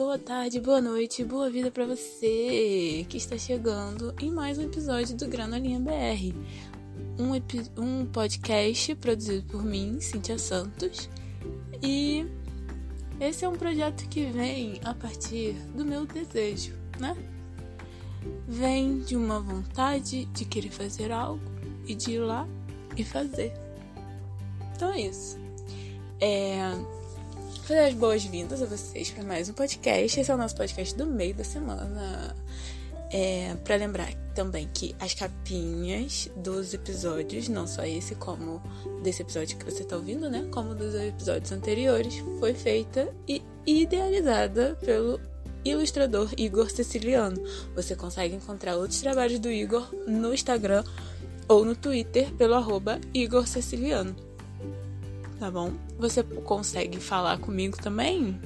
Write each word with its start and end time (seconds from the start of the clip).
boa 0.00 0.18
tarde, 0.18 0.58
boa 0.58 0.80
noite, 0.80 1.22
boa 1.22 1.50
vida 1.50 1.70
para 1.70 1.84
você 1.84 3.04
que 3.06 3.18
está 3.18 3.36
chegando 3.36 4.14
em 4.18 4.30
mais 4.30 4.56
um 4.56 4.62
episódio 4.62 5.14
do 5.14 5.28
Granolinha 5.28 5.78
BR. 5.78 6.34
Um, 7.18 7.34
um 7.82 8.06
podcast 8.06 8.94
produzido 8.94 9.46
por 9.48 9.62
mim, 9.62 10.00
Cintia 10.00 10.38
Santos. 10.38 11.06
E 11.82 12.24
esse 13.20 13.44
é 13.44 13.48
um 13.50 13.56
projeto 13.56 14.08
que 14.08 14.24
vem 14.24 14.80
a 14.86 14.94
partir 14.94 15.52
do 15.76 15.84
meu 15.84 16.06
desejo, 16.06 16.74
né? 16.98 17.14
Vem 18.48 19.00
de 19.00 19.14
uma 19.14 19.38
vontade 19.38 20.24
de 20.24 20.46
querer 20.46 20.70
fazer 20.70 21.12
algo 21.12 21.44
e 21.86 21.94
de 21.94 22.12
ir 22.12 22.20
lá 22.20 22.48
e 22.96 23.04
fazer. 23.04 23.52
Então 24.74 24.90
é 24.94 25.02
isso. 25.02 25.38
É 26.18 26.72
Fazer 27.70 27.84
as 27.84 27.94
boas-vindas 27.94 28.60
a 28.60 28.66
vocês 28.66 29.12
para 29.12 29.22
mais 29.22 29.48
um 29.48 29.52
podcast. 29.52 30.18
Esse 30.18 30.28
é 30.28 30.34
o 30.34 30.36
nosso 30.36 30.56
podcast 30.56 30.92
do 30.96 31.06
meio 31.06 31.32
da 31.32 31.44
semana. 31.44 32.34
É, 33.12 33.54
para 33.62 33.76
lembrar 33.76 34.12
também 34.34 34.68
que 34.74 34.92
as 34.98 35.14
capinhas 35.14 36.28
dos 36.34 36.74
episódios, 36.74 37.48
não 37.48 37.68
só 37.68 37.84
esse, 37.84 38.16
como 38.16 38.60
desse 39.04 39.22
episódio 39.22 39.56
que 39.56 39.64
você 39.64 39.84
está 39.84 39.94
ouvindo, 39.94 40.28
né? 40.28 40.48
Como 40.50 40.74
dos 40.74 40.96
episódios 40.96 41.52
anteriores, 41.52 42.16
foi 42.40 42.54
feita 42.54 43.08
e 43.28 43.40
idealizada 43.64 44.76
pelo 44.84 45.20
ilustrador 45.64 46.28
Igor 46.36 46.68
Ceciliano. 46.72 47.40
Você 47.76 47.94
consegue 47.94 48.34
encontrar 48.34 48.74
outros 48.74 49.00
trabalhos 49.00 49.38
do 49.38 49.48
Igor 49.48 49.94
no 50.08 50.34
Instagram 50.34 50.82
ou 51.46 51.64
no 51.64 51.76
Twitter 51.76 52.32
pelo 52.32 52.54
arroba 52.54 53.00
Igor 53.14 53.46
Ceciliano 53.46 54.29
tá 55.40 55.50
bom? 55.50 55.72
Você 55.98 56.22
consegue 56.22 57.00
falar 57.00 57.38
comigo 57.38 57.78
também 57.82 58.38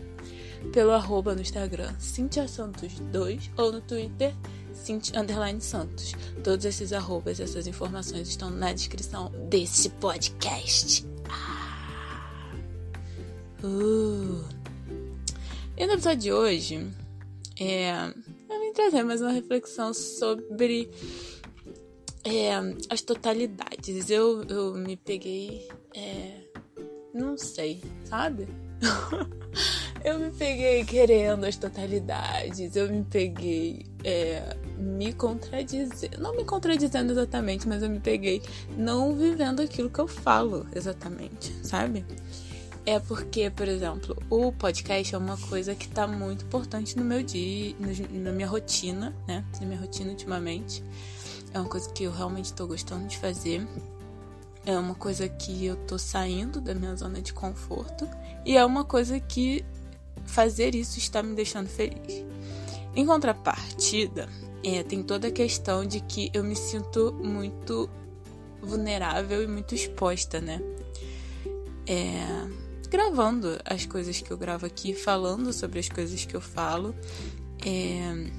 pelo 0.73 0.93
arroba 0.93 1.35
no 1.35 1.43
Instagram 1.43 1.93
Cintia 1.99 2.47
Santos 2.47 3.01
2 3.01 3.51
ou 3.59 3.73
no 3.73 3.81
Twitter 3.81 4.33
Cintia 4.73 5.21
Underline 5.21 5.61
Santos. 5.61 6.15
Todos 6.45 6.65
esses 6.65 6.93
arrobas, 6.93 7.41
essas 7.41 7.67
informações 7.67 8.29
estão 8.29 8.49
na 8.49 8.73
descrição 8.73 9.33
desse 9.51 9.91
podcast. 9.91 11.05
Ah. 11.29 12.63
Uh. 13.65 14.45
E 15.77 15.87
no 15.87 15.95
episódio 15.95 16.21
de 16.21 16.33
hoje, 16.33 16.91
é, 17.59 17.91
eu 18.49 18.61
vim 18.61 18.73
trazer 18.73 19.03
mais 19.03 19.21
uma 19.21 19.33
reflexão 19.33 19.93
sobre 19.93 20.89
é, 22.23 22.53
as 22.89 23.03
totalidades. 23.03 24.11
Eu, 24.11 24.45
eu 24.45 24.75
me 24.75 24.97
peguei 24.97 25.69
é, 25.93 26.44
não 27.15 27.39
sei, 27.39 27.81
sabe? 28.05 28.49
eu 30.05 30.19
me 30.19 30.31
peguei 30.31 30.85
querendo 30.85 31.45
as 31.45 31.57
totalidades, 31.57 32.75
eu 32.77 32.91
me 32.91 33.05
peguei 33.05 33.87
é, 34.03 34.57
me 34.77 35.13
contradizendo. 35.13 36.19
Não 36.19 36.37
me 36.37 36.45
contradizendo 36.45 37.13
exatamente, 37.13 37.69
mas 37.69 37.83
eu 37.83 37.89
me 37.89 38.01
peguei 38.01 38.43
não 38.77 39.15
vivendo 39.15 39.61
aquilo 39.61 39.89
que 39.89 39.99
eu 39.99 40.09
falo 40.09 40.67
exatamente, 40.75 41.55
sabe? 41.63 42.05
É 42.87 42.99
porque, 42.99 43.49
por 43.49 43.67
exemplo, 43.67 44.15
o 44.29 44.53
podcast 44.53 45.15
é 45.15 45.19
uma 45.19 45.39
coisa 45.39 45.75
que 45.75 45.89
tá 45.89 46.07
muito 46.07 46.45
importante 46.45 46.99
no 46.99 47.05
meu 47.05 47.23
dia, 47.23 47.75
na 48.11 48.31
minha 48.31 48.47
rotina, 48.47 49.15
né? 49.27 49.43
Na 49.59 49.67
minha 49.67 49.81
rotina 49.81 50.11
ultimamente. 50.11 50.85
É 51.55 51.59
uma 51.59 51.69
coisa 51.69 51.89
que 51.91 52.05
eu 52.05 52.13
realmente 52.13 52.53
tô 52.53 52.67
gostando 52.67 53.07
de 53.07 53.17
fazer. 53.17 53.67
É 54.67 54.79
uma 54.79 54.95
coisa 54.95 55.29
que 55.29 55.67
eu 55.67 55.77
tô 55.77 55.99
saindo 55.99 56.61
da 56.61 56.75
minha 56.75 56.97
zona 56.97 57.21
de 57.21 57.33
conforto 57.33 58.09
e 58.45 58.57
é 58.57 58.65
uma 58.65 58.85
coisa 58.85 59.21
que 59.21 59.65
fazer 60.25 60.75
isso 60.75 60.99
está 60.99 61.23
me 61.23 61.35
deixando 61.35 61.69
feliz. 61.69 62.25
Em 62.97 63.05
contrapartida, 63.05 64.29
é, 64.65 64.83
tem 64.83 65.03
toda 65.03 65.29
a 65.29 65.31
questão 65.31 65.85
de 65.85 66.01
que 66.01 66.31
eu 66.33 66.43
me 66.43 66.57
sinto 66.57 67.13
muito 67.23 67.91
vulnerável 68.63 69.43
e 69.43 69.47
muito 69.47 69.75
exposta, 69.75 70.41
né? 70.41 70.61
É, 71.87 72.47
gravando 72.89 73.61
as 73.65 73.85
coisas 73.85 74.21
que 74.21 74.31
eu 74.31 74.39
gravo 74.39 74.65
aqui, 74.65 74.95
falando 74.95 75.53
sobre 75.53 75.81
as 75.81 75.89
coisas 75.89 76.25
que 76.25 76.35
eu 76.35 76.41
falo. 76.41 76.95
É, 77.65 78.31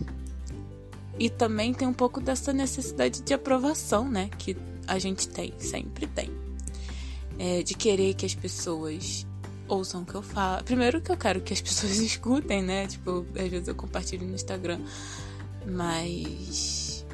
e 1.20 1.30
também 1.30 1.74
tem 1.74 1.88
um 1.88 1.94
pouco 1.94 2.20
dessa 2.20 2.52
necessidade 2.52 3.22
de 3.22 3.34
aprovação, 3.34 4.10
né? 4.10 4.30
Que 4.38 4.58
a 4.88 5.00
gente 5.00 5.28
tem, 5.28 5.54
sempre 5.60 6.08
tem. 6.08 6.32
É, 7.38 7.64
de 7.64 7.74
querer 7.74 8.14
que 8.14 8.26
as 8.26 8.34
pessoas 8.34 9.26
ouçam 9.68 10.04
o 10.04 10.06
que 10.06 10.16
eu 10.16 10.22
falo. 10.22 10.64
Primeiro 10.64 11.02
que 11.02 11.12
eu 11.12 11.18
quero 11.18 11.42
que 11.42 11.54
as 11.54 11.62
pessoas 11.62 11.98
escutem, 11.98 12.64
né? 12.64 12.88
Tipo, 12.88 13.26
às 13.36 13.50
vezes 13.50 13.68
eu 13.68 13.76
compartilho 13.76 14.26
no 14.26 14.36
Instagram. 14.36 14.80
Mas. 15.66 17.06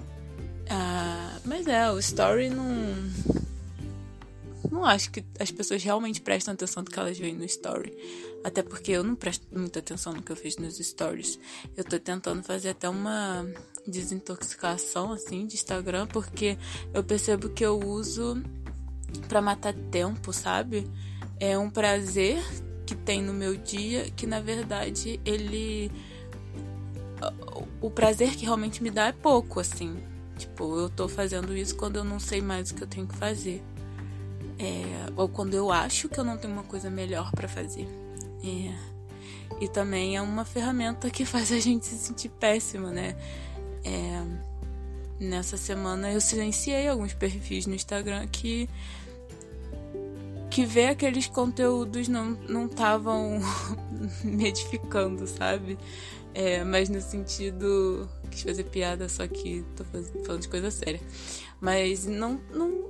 Ah, 0.70 1.40
mas 1.46 1.68
é, 1.68 1.92
o 1.92 2.00
story 2.00 2.50
não. 2.50 2.72
Não 4.72 4.86
acho 4.86 5.12
que 5.12 5.24
as 5.38 5.52
pessoas 5.52 5.84
realmente 5.84 6.22
prestam 6.22 6.54
atenção 6.54 6.82
no 6.84 6.90
que 6.90 6.98
elas 6.98 7.18
veem 7.18 7.36
no 7.36 7.44
story. 7.44 7.94
Até 8.44 8.64
porque 8.64 8.92
eu 8.92 9.04
não 9.04 9.16
presto 9.16 9.46
muita 9.52 9.80
atenção 9.80 10.14
no 10.14 10.22
que 10.22 10.32
eu 10.32 10.36
fiz 10.36 10.58
nos 10.58 10.78
stories. 10.78 11.38
Eu 11.76 11.84
tô 11.84 12.00
tentando 12.00 12.42
fazer 12.42 12.70
até 12.70 12.88
uma 12.88 13.46
desintoxicação 13.88 15.12
assim 15.12 15.46
de 15.46 15.56
Instagram, 15.56 16.08
porque 16.08 16.58
eu 16.94 17.04
percebo 17.04 17.50
que 17.50 17.66
eu 17.66 17.80
uso 17.80 18.42
para 19.28 19.42
matar 19.42 19.74
tempo, 19.74 20.32
sabe? 20.32 20.90
É 21.40 21.58
um 21.58 21.70
prazer 21.70 22.44
que 22.86 22.96
tem 22.96 23.22
no 23.22 23.34
meu 23.34 23.56
dia 23.56 24.10
que 24.12 24.28
na 24.28 24.40
verdade 24.40 25.20
ele 25.26 25.92
o 27.80 27.90
prazer 27.90 28.36
que 28.36 28.46
realmente 28.46 28.82
me 28.82 28.90
dá 28.90 29.08
é 29.08 29.12
pouco 29.12 29.60
assim. 29.60 29.98
Tipo, 30.38 30.80
eu 30.80 30.90
tô 30.90 31.08
fazendo 31.08 31.56
isso 31.56 31.76
quando 31.76 31.98
eu 31.98 32.04
não 32.04 32.20
sei 32.20 32.42
mais 32.42 32.72
o 32.72 32.76
que 32.76 32.84
eu 32.84 32.88
tenho 32.88 33.08
que 33.08 33.16
fazer. 33.16 33.64
É, 34.58 35.12
ou 35.16 35.28
quando 35.28 35.54
eu 35.54 35.72
acho 35.72 36.08
que 36.08 36.20
eu 36.20 36.24
não 36.24 36.38
tenho 36.38 36.54
uma 36.54 36.64
coisa 36.64 36.90
melhor 36.90 37.32
para 37.32 37.48
fazer. 37.48 37.88
É, 38.44 38.74
e 39.60 39.68
também 39.68 40.16
é 40.16 40.22
uma 40.22 40.46
ferramenta 40.46 41.10
que 41.10 41.26
faz 41.26 41.52
a 41.52 41.60
gente 41.60 41.86
se 41.86 41.98
sentir 41.98 42.30
péssimo, 42.30 42.88
né? 42.88 43.16
É, 43.84 44.22
nessa 45.20 45.58
semana 45.58 46.12
eu 46.12 46.22
silenciei 46.22 46.88
alguns 46.88 47.14
perfis 47.14 47.66
no 47.66 47.76
Instagram 47.76 48.28
que 48.28 48.70
que 50.50 50.66
ver 50.66 50.88
aqueles 50.88 51.28
conteúdos 51.28 52.10
não 52.10 52.32
não 52.50 52.66
estavam 52.66 53.40
me 54.24 54.48
edificando, 54.48 55.26
sabe? 55.26 55.78
É, 56.34 56.64
mas 56.64 56.90
no 56.90 57.02
sentido 57.02 58.10
quis 58.30 58.42
fazer 58.42 58.64
piada, 58.66 59.08
só 59.10 59.28
que 59.28 59.66
tô 59.76 59.84
falando 60.26 60.42
de 60.42 60.50
coisa 60.50 60.72
séria. 60.72 61.02
Mas 61.60 62.06
não 62.06 62.40
não 62.54 62.90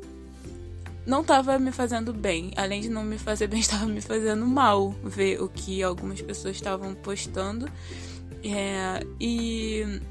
não 1.05 1.21
estava 1.21 1.57
me 1.59 1.71
fazendo 1.71 2.13
bem. 2.13 2.51
Além 2.55 2.81
de 2.81 2.89
não 2.89 3.03
me 3.03 3.17
fazer 3.17 3.47
bem, 3.47 3.59
estava 3.61 3.85
me 3.85 4.01
fazendo 4.01 4.45
mal 4.45 4.91
ver 5.03 5.41
o 5.41 5.49
que 5.49 5.83
algumas 5.83 6.21
pessoas 6.21 6.55
estavam 6.55 6.93
postando. 6.95 7.69
É, 8.43 9.05
e 9.19 10.01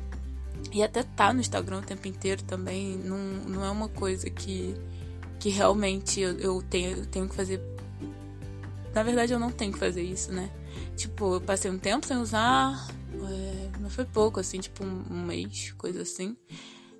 e 0.72 0.82
até 0.82 1.03
tá 1.03 1.32
no 1.32 1.41
Instagram 1.41 1.78
o 1.78 1.82
tempo 1.82 2.06
inteiro 2.06 2.43
também. 2.44 2.97
Não, 2.97 3.19
não 3.19 3.65
é 3.65 3.71
uma 3.71 3.88
coisa 3.88 4.28
que, 4.31 4.75
que 5.38 5.48
realmente 5.48 6.21
eu, 6.21 6.38
eu, 6.38 6.62
tenho, 6.62 6.98
eu 6.98 7.06
tenho 7.06 7.28
que 7.28 7.34
fazer. 7.34 7.60
Na 8.94 9.03
verdade, 9.03 9.32
eu 9.32 9.38
não 9.38 9.50
tenho 9.50 9.72
que 9.72 9.78
fazer 9.78 10.03
isso, 10.03 10.32
né? 10.32 10.50
Tipo, 10.97 11.34
eu 11.34 11.41
passei 11.41 11.70
um 11.70 11.78
tempo 11.78 12.06
sem 12.06 12.16
usar. 12.16 12.88
É, 13.12 13.78
não 13.81 13.91
foi 13.91 14.04
pouco, 14.04 14.41
assim, 14.41 14.60
tipo 14.60 14.84
um, 14.84 15.04
um 15.10 15.22
mês, 15.25 15.72
coisa 15.72 16.03
assim. 16.03 16.37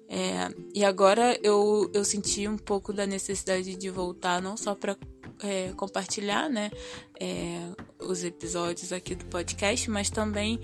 É, 0.09 0.53
e 0.75 0.85
agora 0.85 1.39
eu, 1.41 1.89
eu 1.95 2.05
senti 2.05 2.49
um 2.49 2.59
pouco 2.59 2.93
da 2.93 3.07
necessidade 3.07 3.77
de 3.77 3.91
voltar, 3.91 4.43
não 4.43 4.57
só 4.57 4.75
para 4.75 4.97
é, 5.43 5.73
compartilhar 5.77 6.49
né, 6.49 6.71
é, 7.19 7.61
os 7.99 8.25
episódios 8.25 8.93
aqui 8.93 9.15
do 9.15 9.25
podcast, 9.27 9.91
mas 9.91 10.11
também 10.11 10.61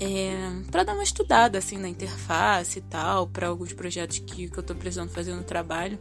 é, 0.00 0.70
para 0.70 0.84
dar 0.84 0.94
uma 0.94 1.02
estudada 1.02 1.58
assim 1.58 1.78
na 1.78 1.88
interface 1.88 2.78
e 2.78 2.82
tal, 2.82 3.26
para 3.26 3.48
alguns 3.48 3.72
projetos 3.72 4.18
que, 4.18 4.48
que 4.48 4.58
eu 4.58 4.60
estou 4.60 4.76
precisando 4.76 5.10
fazer 5.10 5.34
no 5.34 5.44
trabalho. 5.44 5.98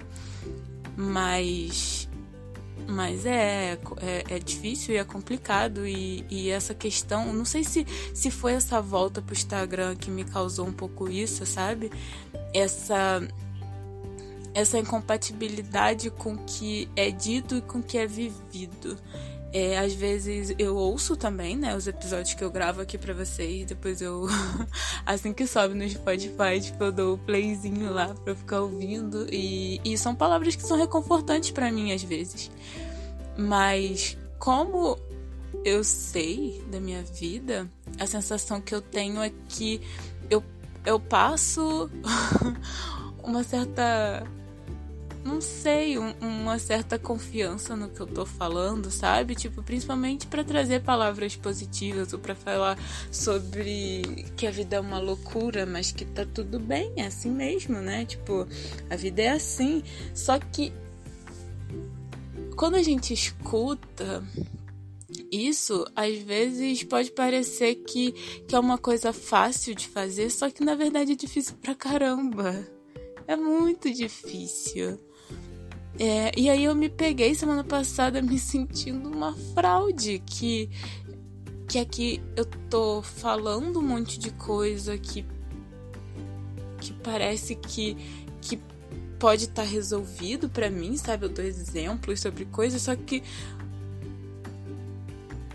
Mas 0.98 2.08
mas 2.88 3.26
é, 3.26 3.80
é, 3.98 4.24
é, 4.30 4.40
difícil 4.40 4.94
e 4.94 4.98
é 4.98 5.04
complicado. 5.04 5.88
E, 5.88 6.26
e, 6.30 6.50
essa 6.50 6.74
questão, 6.74 7.34
não 7.34 7.46
sei 7.46 7.64
se, 7.64 7.86
se 8.14 8.30
foi 8.30 8.54
essa 8.54 8.82
volta 8.82 9.22
pro 9.22 9.34
Instagram 9.34 9.96
que 9.96 10.12
me 10.12 10.24
causou 10.24 10.68
um 10.68 10.74
pouco 10.74 11.10
isso, 11.10 11.46
sabe? 11.46 11.92
Essa 12.54 13.28
essa 14.56 14.80
incompatibilidade 14.80 16.10
com 16.10 16.34
o 16.34 16.38
que 16.38 16.90
é 16.96 17.12
dito 17.12 17.58
e 17.58 17.62
com 17.62 17.80
o 17.80 17.84
que 17.84 17.98
é 17.98 18.08
vivido. 18.08 18.98
É, 19.52 19.78
às 19.78 19.94
vezes 19.94 20.56
eu 20.58 20.76
ouço 20.76 21.16
também, 21.16 21.56
né, 21.56 21.76
os 21.76 21.88
episódios 21.88 22.34
que 22.34 22.44
eu 22.44 22.50
gravo 22.50 22.82
aqui 22.82 22.98
para 22.98 23.14
vocês, 23.14 23.66
depois 23.66 24.02
eu, 24.02 24.28
assim 25.06 25.34
que 25.34 25.46
sobe 25.46 25.76
no 25.76 25.88
Spotify, 25.90 26.60
tipo, 26.62 26.84
eu 26.84 26.92
dou 26.92 27.16
o 27.16 27.18
playzinho 27.18 27.92
lá 27.94 28.14
pra 28.14 28.36
ficar 28.36 28.62
ouvindo, 28.62 29.28
e, 29.32 29.80
e 29.84 29.98
são 29.98 30.16
palavras 30.16 30.56
que 30.56 30.64
são 30.64 30.78
reconfortantes 30.78 31.52
para 31.52 31.72
mim 31.72 31.94
às 31.94 32.04
vezes. 32.04 32.50
Mas 33.38 34.18
como 34.40 34.98
eu 35.64 35.84
sei 35.84 36.62
da 36.70 36.80
minha 36.80 37.04
vida, 37.04 37.70
a 38.00 38.06
sensação 38.06 38.60
que 38.62 38.76
eu 38.76 38.82
tenho 38.82 39.22
é 39.22 39.32
que 39.50 39.82
eu, 40.30 40.44
eu 40.86 41.00
passo 41.00 41.90
uma 43.24 43.44
certa 43.44 44.26
não 45.26 45.42
sei, 45.42 45.98
um, 45.98 46.14
uma 46.22 46.60
certa 46.60 47.00
confiança 47.00 47.76
no 47.76 47.90
que 47.90 48.00
eu 48.00 48.06
tô 48.06 48.28
falando, 48.28 48.92
sabe? 48.92 49.34
Tipo, 49.34 49.64
principalmente 49.64 50.28
para 50.28 50.44
trazer 50.44 50.84
palavras 50.84 51.36
positivas 51.36 52.14
ou 52.14 52.20
para 52.20 52.36
falar 52.36 52.78
sobre 53.12 54.04
que 54.38 54.46
a 54.46 54.52
vida 54.52 54.76
é 54.76 54.80
uma 54.80 55.00
loucura, 55.00 55.66
mas 55.66 55.92
que 55.92 56.06
tá 56.06 56.24
tudo 56.32 56.60
bem, 56.60 56.94
é 56.96 57.08
assim 57.08 57.32
mesmo, 57.32 57.82
né? 57.82 58.06
Tipo, 58.06 58.48
a 58.88 58.96
vida 58.96 59.24
é 59.24 59.30
assim. 59.30 59.84
Só 60.14 60.38
que 60.38 60.72
quando 62.56 62.76
a 62.76 62.84
gente 62.84 63.12
escuta 63.12 64.24
isso, 65.32 65.86
às 65.96 66.20
vezes 66.20 66.84
pode 66.84 67.12
parecer 67.12 67.76
que, 67.78 68.12
que 68.48 68.54
é 68.54 68.60
uma 68.60 68.78
coisa 68.78 69.12
fácil 69.12 69.74
de 69.74 69.88
fazer, 69.88 70.30
só 70.30 70.52
que 70.52 70.64
na 70.64 70.76
verdade 70.76 71.14
é 71.14 71.16
difícil 71.16 71.56
pra 71.56 71.74
caramba. 71.74 72.68
É 73.28 73.36
muito 73.36 73.92
difícil. 73.92 75.00
É, 75.98 76.32
e 76.38 76.50
aí 76.50 76.66
eu 76.66 76.76
me 76.76 76.90
peguei 76.90 77.34
semana 77.36 77.64
passada 77.64 78.22
me 78.22 78.38
sentindo 78.38 79.10
uma 79.10 79.34
fraude, 79.54 80.22
que, 80.26 80.70
que 81.68 81.80
aqui 81.80 82.22
eu 82.36 82.46
tô 82.70 83.02
falando 83.02 83.80
um 83.80 83.84
monte 83.84 84.20
de 84.20 84.32
coisa 84.32 84.98
que, 84.98 85.26
que 86.82 86.92
parece 87.02 87.56
que, 87.56 87.96
que 88.42 88.60
pode 89.18 89.46
estar 89.46 89.64
tá 89.64 89.68
resolvido 89.68 90.50
para 90.50 90.70
mim, 90.70 90.98
sabe? 90.98 91.26
Eu 91.26 91.30
dou 91.30 91.46
exemplos 91.46 92.20
sobre 92.20 92.44
coisas, 92.46 92.82
só 92.82 92.96
que 92.96 93.24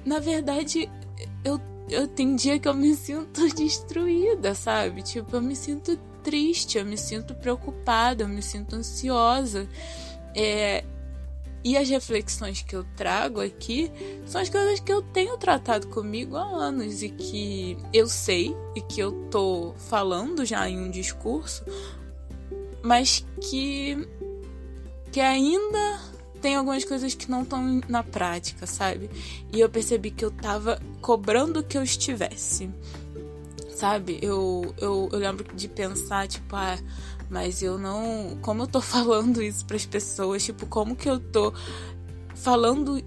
na 0.07 0.19
verdade 0.19 0.91
eu, 1.45 1.61
eu 1.91 2.09
tenho 2.09 2.35
dia 2.35 2.59
que 2.59 2.67
eu 2.67 2.75
me 2.75 2.95
sinto 2.95 3.47
destruída, 3.55 4.55
sabe? 4.55 5.03
Tipo, 5.03 5.37
eu 5.37 5.43
me 5.43 5.55
sinto 5.55 5.99
triste, 6.23 6.79
eu 6.79 6.85
me 6.87 6.97
sinto 6.97 7.35
preocupada, 7.35 8.25
eu 8.25 8.29
me 8.29 8.43
sinto 8.43 8.77
ansiosa. 8.77 9.69
É, 10.35 10.85
e 11.63 11.77
as 11.77 11.89
reflexões 11.89 12.63
que 12.63 12.75
eu 12.75 12.85
trago 12.97 13.41
aqui 13.41 13.93
são 14.25 14.41
as 14.41 14.49
coisas 14.49 14.81
que 14.81 14.93
eu 14.93 15.03
tenho 15.03 15.37
tratado 15.37 15.89
comigo 15.89 16.37
há 16.37 16.45
anos 16.45 17.03
e 17.03 17.11
que 17.11 17.77
eu 17.93 18.09
sei 18.09 18.57
e 18.75 18.81
que 18.81 19.01
eu 19.01 19.13
tô 19.31 19.75
falando 19.77 20.45
já 20.45 20.69
em 20.69 20.79
um 20.79 20.91
discurso, 20.91 21.65
mas 22.83 23.27
que 23.41 24.09
que 25.13 25.21
ainda 25.21 26.01
tem 26.41 26.55
algumas 26.55 26.85
coisas 26.85 27.15
que 27.15 27.31
não 27.31 27.43
estão 27.43 27.81
na 27.89 28.03
prática, 28.03 28.67
sabe? 28.67 29.11
E 29.53 29.61
eu 29.61 29.69
percebi 29.69 30.11
que 30.11 30.25
eu 30.25 30.31
tava 30.31 30.81
cobrando 31.01 31.63
que 31.63 31.77
eu 31.77 31.83
estivesse. 31.83 32.71
Sabe? 33.75 34.19
Eu, 34.23 34.75
eu, 34.79 35.09
eu 35.13 35.19
lembro 35.19 35.45
de 35.55 35.69
pensar, 35.69 36.29
tipo, 36.29 36.55
ah, 36.55 36.79
mas 37.31 37.63
eu 37.63 37.79
não. 37.79 38.37
Como 38.43 38.65
eu 38.65 38.67
tô 38.67 38.81
falando 38.83 39.41
isso 39.41 39.65
para 39.65 39.77
as 39.77 39.87
pessoas? 39.87 40.45
Tipo, 40.45 40.67
como 40.67 40.97
que 40.97 41.09
eu 41.09 41.21
tô 41.21 41.55
falando. 42.35 43.03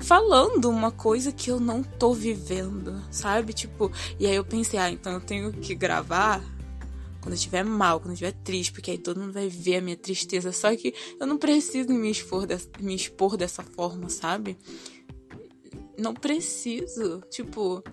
Falando 0.00 0.70
uma 0.70 0.90
coisa 0.90 1.30
que 1.30 1.50
eu 1.50 1.60
não 1.60 1.82
tô 1.82 2.14
vivendo, 2.14 3.02
sabe? 3.10 3.52
Tipo, 3.52 3.92
e 4.18 4.26
aí 4.26 4.34
eu 4.34 4.44
pensei, 4.44 4.80
ah, 4.80 4.90
então 4.90 5.12
eu 5.12 5.20
tenho 5.20 5.52
que 5.52 5.74
gravar 5.74 6.42
quando 7.20 7.32
eu 7.32 7.36
estiver 7.36 7.62
mal, 7.62 8.00
quando 8.00 8.12
eu 8.12 8.14
estiver 8.14 8.32
triste, 8.32 8.72
porque 8.72 8.92
aí 8.92 8.98
todo 8.98 9.20
mundo 9.20 9.32
vai 9.32 9.48
ver 9.48 9.76
a 9.76 9.80
minha 9.82 9.96
tristeza. 9.96 10.52
Só 10.52 10.74
que 10.74 10.94
eu 11.20 11.26
não 11.26 11.36
preciso 11.36 11.90
me 11.90 12.10
expor, 12.10 12.46
de, 12.46 12.56
me 12.80 12.94
expor 12.94 13.36
dessa 13.36 13.62
forma, 13.62 14.08
sabe? 14.08 14.56
Não 15.98 16.14
preciso. 16.14 17.22
Tipo, 17.30 17.84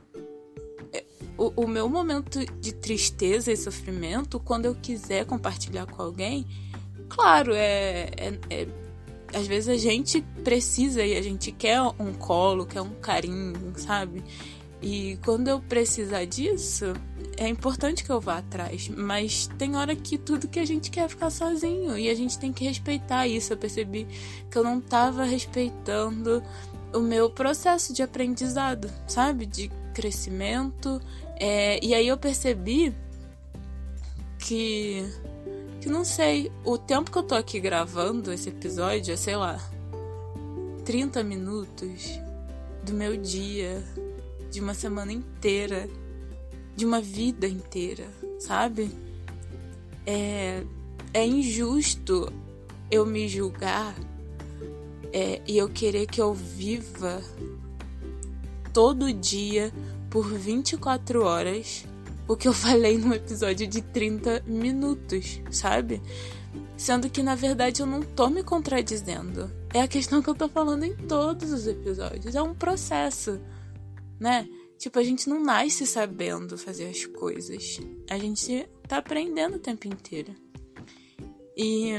o, 1.38 1.64
o 1.64 1.68
meu 1.68 1.88
momento 1.88 2.40
de 2.60 2.74
tristeza 2.74 3.52
e 3.52 3.58
sofrimento, 3.58 4.40
quando 4.40 4.66
eu 4.66 4.76
quiser 4.76 5.26
compartilhar 5.26 5.86
com 5.86 6.02
alguém, 6.02 6.46
claro, 7.10 7.54
é, 7.54 8.10
é, 8.18 8.40
é 8.50 8.68
às 9.34 9.46
vezes 9.46 9.70
a 9.70 9.78
gente 9.78 10.22
precisa 10.44 11.04
e 11.04 11.16
a 11.16 11.22
gente 11.22 11.52
quer 11.52 11.82
um 11.82 12.14
colo, 12.14 12.66
quer 12.66 12.82
um 12.82 12.94
carinho, 12.94 13.74
sabe? 13.76 14.24
E 14.82 15.18
quando 15.26 15.48
eu 15.48 15.60
precisar 15.60 16.26
disso, 16.26 16.94
é 17.36 17.48
importante 17.48 18.04
que 18.04 18.12
eu 18.12 18.22
vá 18.22 18.38
atrás. 18.38 18.90
Mas 18.90 19.48
tem 19.58 19.76
hora 19.76 19.96
que 19.96 20.18
tudo 20.18 20.48
que 20.48 20.60
a 20.60 20.66
gente 20.66 20.92
quer 20.92 21.06
é 21.06 21.10
ficar 21.10 21.30
sozinho. 21.30 21.98
E 21.98 22.10
a 22.10 22.16
gente 22.16 22.38
tem 22.38 22.54
que 22.54 22.64
respeitar 22.64 23.28
isso. 23.28 23.54
Eu 23.54 23.58
percebi 23.58 24.08
que 24.50 24.58
eu 24.58 24.64
não 24.64 24.80
estava 24.80 25.24
respeitando 25.24 26.44
o 26.94 27.00
meu 27.00 27.30
processo 27.30 27.92
de 27.92 28.04
aprendizado, 28.04 28.90
sabe? 29.08 29.46
De 29.46 29.70
crescimento. 29.94 31.02
É, 31.40 31.84
e 31.86 31.94
aí 31.94 32.08
eu 32.08 32.18
percebi 32.18 32.94
que. 34.40 35.04
Que 35.80 35.90
não 35.90 36.04
sei, 36.04 36.52
o 36.66 36.78
tempo 36.78 37.12
que 37.12 37.18
eu 37.18 37.24
tô 37.24 37.36
aqui 37.36 37.60
gravando 37.60 38.34
esse 38.34 38.50
episódio 38.50 39.14
é, 39.14 39.16
sei 39.16 39.36
lá, 39.36 39.60
30 40.86 41.24
minutos 41.24 42.20
do 42.84 42.94
meu 42.94 43.16
dia, 43.16 43.84
de 44.50 44.60
uma 44.60 44.74
semana 44.74 45.14
inteira, 45.14 45.88
de 46.76 46.84
uma 46.84 47.00
vida 47.00 47.48
inteira, 47.48 48.08
sabe? 48.40 48.90
É, 50.06 50.64
é 51.14 51.26
injusto 51.26 52.34
eu 52.90 53.06
me 53.06 53.28
julgar 53.28 53.94
é, 55.12 55.42
e 55.48 55.58
eu 55.58 55.70
querer 55.70 56.08
que 56.08 56.22
eu 56.22 56.34
viva 56.34 57.22
todo 58.74 59.12
dia 59.12 59.72
por 60.18 60.34
24 60.34 61.24
horas 61.24 61.86
o 62.28 62.36
que 62.36 62.48
eu 62.48 62.54
falei 62.54 62.98
num 62.98 63.14
episódio 63.14 63.68
de 63.68 63.84
30 63.84 64.46
minutos, 64.48 65.40
sabe? 65.52 66.02
Sendo 66.76 67.08
que 67.08 67.22
na 67.22 67.36
verdade 67.36 67.84
eu 67.84 67.86
não 67.86 68.02
tô 68.02 68.28
me 68.28 68.44
contradizendo. 68.44 69.48
É 69.72 69.80
a 69.80 69.88
questão 69.88 70.20
que 70.20 70.28
eu 70.28 70.34
tô 70.34 70.50
falando 70.50 70.86
em 70.86 70.96
todos 70.96 71.52
os 71.52 71.68
episódios. 71.68 72.34
É 72.34 72.42
um 72.42 72.56
processo, 72.56 73.40
né? 74.20 74.50
Tipo, 74.80 74.98
a 74.98 75.04
gente 75.04 75.30
não 75.30 75.40
nasce 75.40 75.86
sabendo 75.86 76.58
fazer 76.58 76.88
as 76.90 77.06
coisas. 77.06 77.80
A 78.10 78.18
gente 78.18 78.68
tá 78.88 78.98
aprendendo 78.98 79.58
o 79.58 79.60
tempo 79.60 79.88
inteiro. 79.88 80.34
E. 81.56 81.92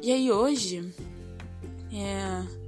E 0.00 0.10
aí 0.10 0.32
hoje. 0.32 0.90
É 1.92 2.65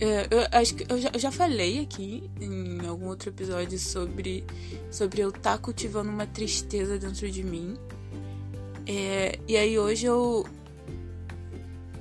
é, 0.00 0.26
eu 0.30 0.60
acho 0.60 0.74
que 0.74 0.92
eu 0.92 1.00
já, 1.00 1.10
eu 1.12 1.18
já, 1.18 1.30
falei 1.30 1.80
aqui 1.80 2.28
em 2.40 2.84
algum 2.86 3.06
outro 3.06 3.28
episódio 3.30 3.78
sobre, 3.78 4.44
sobre 4.90 5.20
eu 5.20 5.28
estar 5.28 5.52
tá 5.52 5.58
cultivando 5.58 6.10
uma 6.10 6.26
tristeza 6.26 6.98
dentro 6.98 7.30
de 7.30 7.44
mim. 7.44 7.76
É, 8.86 9.38
e 9.46 9.56
aí 9.56 9.78
hoje 9.78 10.06
eu. 10.06 10.46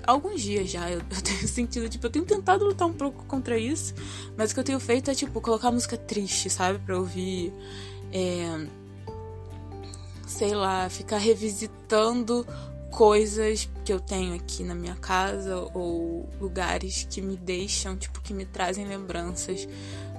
Alguns 0.06 0.42
dias 0.42 0.70
já 0.70 0.90
eu, 0.90 1.00
eu, 1.00 1.22
tenho 1.22 1.48
sentido, 1.48 1.88
tipo, 1.88 2.06
eu 2.08 2.10
tenho 2.10 2.26
tentado 2.26 2.66
lutar 2.66 2.88
um 2.88 2.94
pouco 2.94 3.24
contra 3.26 3.58
isso, 3.58 3.94
mas 4.36 4.52
o 4.52 4.54
que 4.54 4.60
eu 4.60 4.64
tenho 4.64 4.80
feito 4.80 5.12
é, 5.12 5.16
tipo, 5.16 5.40
colocar 5.40 5.72
música 5.72 5.96
triste, 5.96 6.50
sabe? 6.50 6.80
Pra 6.80 6.98
ouvir. 6.98 7.54
É, 8.12 8.68
sei 10.26 10.56
lá, 10.56 10.90
ficar 10.90 11.18
revisitando 11.18 12.46
coisas 12.94 13.68
que 13.84 13.92
eu 13.92 14.00
tenho 14.00 14.36
aqui 14.36 14.64
na 14.64 14.76
minha 14.76 14.96
casa 14.96 15.68
ou 15.74 16.30
lugares 16.40 17.08
que 17.10 17.22
me 17.22 17.36
deixam, 17.36 17.98
tipo, 17.98 18.22
que 18.22 18.34
me 18.34 18.46
trazem 18.46 18.86
lembranças 18.86 19.68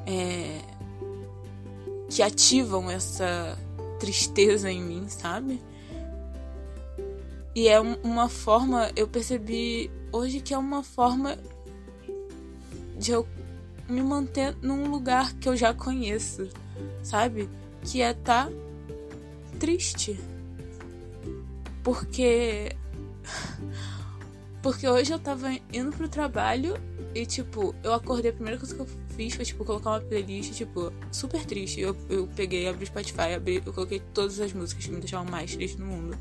é, 0.04 0.60
que 2.08 2.20
ativam 2.20 2.90
essa 2.90 3.56
tristeza 4.00 4.70
em 4.70 4.82
mim, 4.82 5.08
sabe? 5.08 5.62
E 7.54 7.68
é 7.68 7.78
uma 7.78 8.28
forma, 8.28 8.90
eu 8.96 9.06
percebi 9.06 9.88
hoje 10.10 10.40
que 10.40 10.52
é 10.52 10.58
uma 10.58 10.82
forma 10.82 11.38
de 12.98 13.12
eu 13.12 13.26
me 13.88 14.02
manter 14.02 14.56
num 14.60 14.90
lugar 14.90 15.32
que 15.34 15.48
eu 15.48 15.56
já 15.56 15.72
conheço, 15.72 16.48
sabe? 17.04 17.48
Que 17.84 18.02
é 18.02 18.10
estar 18.10 18.46
tá 18.46 18.52
triste 19.60 20.18
porque. 21.84 22.74
Porque 24.62 24.88
hoje 24.88 25.12
eu 25.12 25.18
tava 25.18 25.52
indo 25.70 25.94
pro 25.94 26.08
trabalho 26.08 26.74
e, 27.14 27.26
tipo, 27.26 27.74
eu 27.84 27.92
acordei, 27.92 28.30
a 28.30 28.34
primeira 28.34 28.58
coisa 28.58 28.74
que 28.74 28.80
eu 28.80 28.86
fiz 29.14 29.34
foi, 29.34 29.44
tipo, 29.44 29.62
colocar 29.62 29.90
uma 29.90 30.00
playlist, 30.00 30.54
tipo, 30.54 30.90
super 31.12 31.44
triste. 31.44 31.80
Eu, 31.80 31.94
eu 32.08 32.26
peguei, 32.34 32.66
abri 32.66 32.84
o 32.84 32.86
Spotify, 32.86 33.34
abri, 33.36 33.62
eu 33.64 33.74
coloquei 33.74 34.00
todas 34.14 34.40
as 34.40 34.54
músicas 34.54 34.86
que 34.86 34.90
me 34.90 35.00
deixavam 35.00 35.30
mais 35.30 35.54
triste 35.54 35.78
no 35.78 35.84
mundo. 35.84 36.18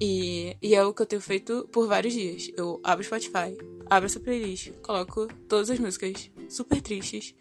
E, 0.00 0.56
e 0.62 0.76
é 0.76 0.84
o 0.84 0.94
que 0.94 1.02
eu 1.02 1.06
tenho 1.06 1.20
feito 1.20 1.68
por 1.72 1.88
vários 1.88 2.14
dias. 2.14 2.52
Eu 2.56 2.80
abro 2.84 3.02
o 3.02 3.04
Spotify, 3.04 3.58
abro 3.90 4.06
essa 4.06 4.20
playlist, 4.20 4.70
coloco 4.82 5.26
todas 5.48 5.70
as 5.70 5.80
músicas 5.80 6.30
super 6.48 6.80
tristes. 6.80 7.34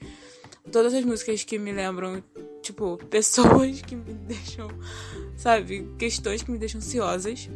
Todas 0.70 0.94
as 0.94 1.06
músicas 1.06 1.44
que 1.44 1.58
me 1.58 1.72
lembram 1.72 2.22
Tipo, 2.62 2.98
pessoas 3.10 3.82
que 3.82 3.96
me 3.96 4.13
deixam, 4.13 4.70
sabe, 5.36 5.88
questões 5.98 6.44
que 6.44 6.51
me 6.51 6.58
deixam 6.58 6.80
ansiosas. 6.80 7.50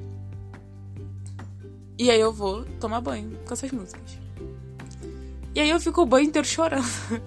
E 1.98 2.12
aí 2.12 2.20
eu 2.20 2.34
vou 2.34 2.66
tomar 2.80 3.00
banho 3.02 3.38
com 3.46 3.54
essas 3.54 3.72
músicas. 3.72 4.20
E 5.54 5.60
aí 5.62 5.70
eu 5.70 5.80
fico 5.80 6.02
o 6.02 6.06
banho 6.06 6.28
inteiro 6.28 6.48
chorando. 6.48 6.86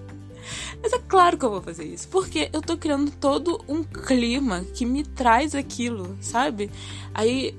Mas 0.81 0.93
é 0.93 0.99
claro 0.99 1.37
que 1.37 1.45
eu 1.45 1.49
vou 1.49 1.61
fazer 1.61 1.85
isso. 1.85 2.07
Porque 2.09 2.49
eu 2.53 2.61
tô 2.61 2.77
criando 2.77 3.11
todo 3.11 3.63
um 3.67 3.83
clima 3.83 4.63
que 4.73 4.85
me 4.85 5.03
traz 5.03 5.55
aquilo, 5.55 6.17
sabe? 6.21 6.69
Aí. 7.13 7.55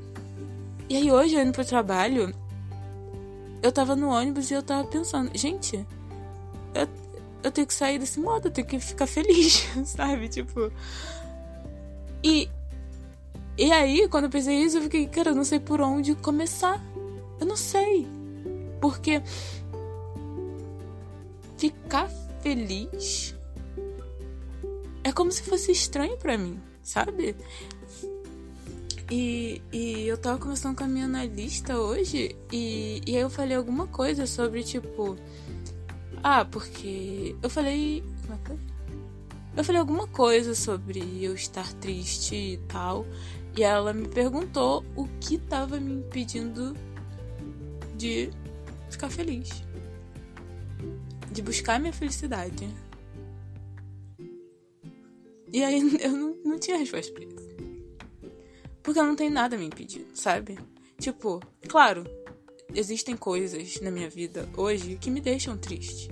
E 0.88 0.96
aí 0.96 1.10
hoje, 1.10 1.34
eu 1.34 1.42
indo 1.42 1.52
pro 1.52 1.64
trabalho, 1.64 2.34
eu 3.62 3.70
tava 3.70 3.94
no 3.94 4.08
ônibus 4.08 4.50
e 4.50 4.54
eu 4.54 4.62
tava 4.62 4.84
pensando, 4.88 5.30
gente, 5.36 5.86
eu, 6.74 6.88
eu 7.42 7.50
tenho 7.50 7.66
que 7.66 7.74
sair 7.74 7.98
desse 7.98 8.20
modo, 8.20 8.48
eu 8.48 8.52
tenho 8.52 8.66
que 8.66 8.78
ficar 8.78 9.06
feliz, 9.06 9.66
sabe? 9.84 10.28
Tipo. 10.28 10.72
E. 12.22 12.48
E 13.58 13.70
aí, 13.72 14.08
quando 14.08 14.24
eu 14.24 14.30
pensei 14.30 14.62
isso, 14.62 14.78
eu 14.78 14.82
fiquei, 14.82 15.06
cara, 15.06 15.30
eu 15.30 15.34
não 15.34 15.44
sei 15.44 15.60
por 15.60 15.80
onde 15.80 16.14
começar. 16.14 16.80
Eu 17.38 17.46
não 17.46 17.56
sei. 17.56 18.06
Porque 18.80 19.22
ficar 21.58 22.08
feliz 22.40 23.34
é 25.04 25.12
como 25.12 25.30
se 25.30 25.42
fosse 25.42 25.72
estranho 25.72 26.16
para 26.16 26.38
mim, 26.38 26.58
sabe? 26.82 27.36
E, 29.10 29.60
e 29.72 30.06
eu 30.06 30.16
tava 30.16 30.38
conversando 30.38 30.76
com 30.76 30.84
a 30.84 30.86
minha 30.86 31.04
analista 31.04 31.76
hoje 31.76 32.36
e, 32.52 33.02
e 33.04 33.16
aí 33.16 33.22
eu 33.22 33.28
falei 33.28 33.56
alguma 33.56 33.86
coisa 33.88 34.26
sobre 34.26 34.62
tipo. 34.62 35.16
Ah, 36.22 36.44
porque. 36.44 37.36
Eu 37.42 37.50
falei. 37.50 38.02
Como 38.22 38.34
é 38.34 38.38
que 38.38 38.46
foi? 38.46 38.58
Eu 39.56 39.64
falei 39.64 39.80
alguma 39.80 40.06
coisa 40.06 40.54
sobre 40.54 41.24
eu 41.24 41.34
estar 41.34 41.72
triste 41.74 42.34
e 42.34 42.56
tal. 42.68 43.06
E 43.56 43.62
ela 43.62 43.92
me 43.92 44.06
perguntou 44.08 44.84
o 44.94 45.08
que 45.20 45.38
tava 45.38 45.80
me 45.80 45.94
impedindo 45.94 46.76
de 47.96 48.30
ficar 48.88 49.10
feliz 49.10 49.64
de 51.30 51.42
buscar 51.42 51.78
minha 51.78 51.92
felicidade. 51.92 52.68
E 55.52 55.62
aí 55.62 55.80
eu 56.02 56.12
não, 56.12 56.36
não 56.44 56.58
tinha 56.58 56.76
resposta 56.76 57.12
pra 57.12 57.24
isso. 57.24 57.50
Porque 58.82 59.00
não 59.00 59.14
tem 59.14 59.30
nada 59.30 59.56
me 59.56 59.66
impedindo, 59.66 60.08
sabe? 60.14 60.58
Tipo, 60.98 61.40
claro, 61.68 62.04
existem 62.74 63.16
coisas 63.16 63.80
na 63.80 63.90
minha 63.90 64.08
vida 64.08 64.48
hoje 64.56 64.96
que 65.00 65.10
me 65.10 65.20
deixam 65.20 65.56
triste. 65.56 66.10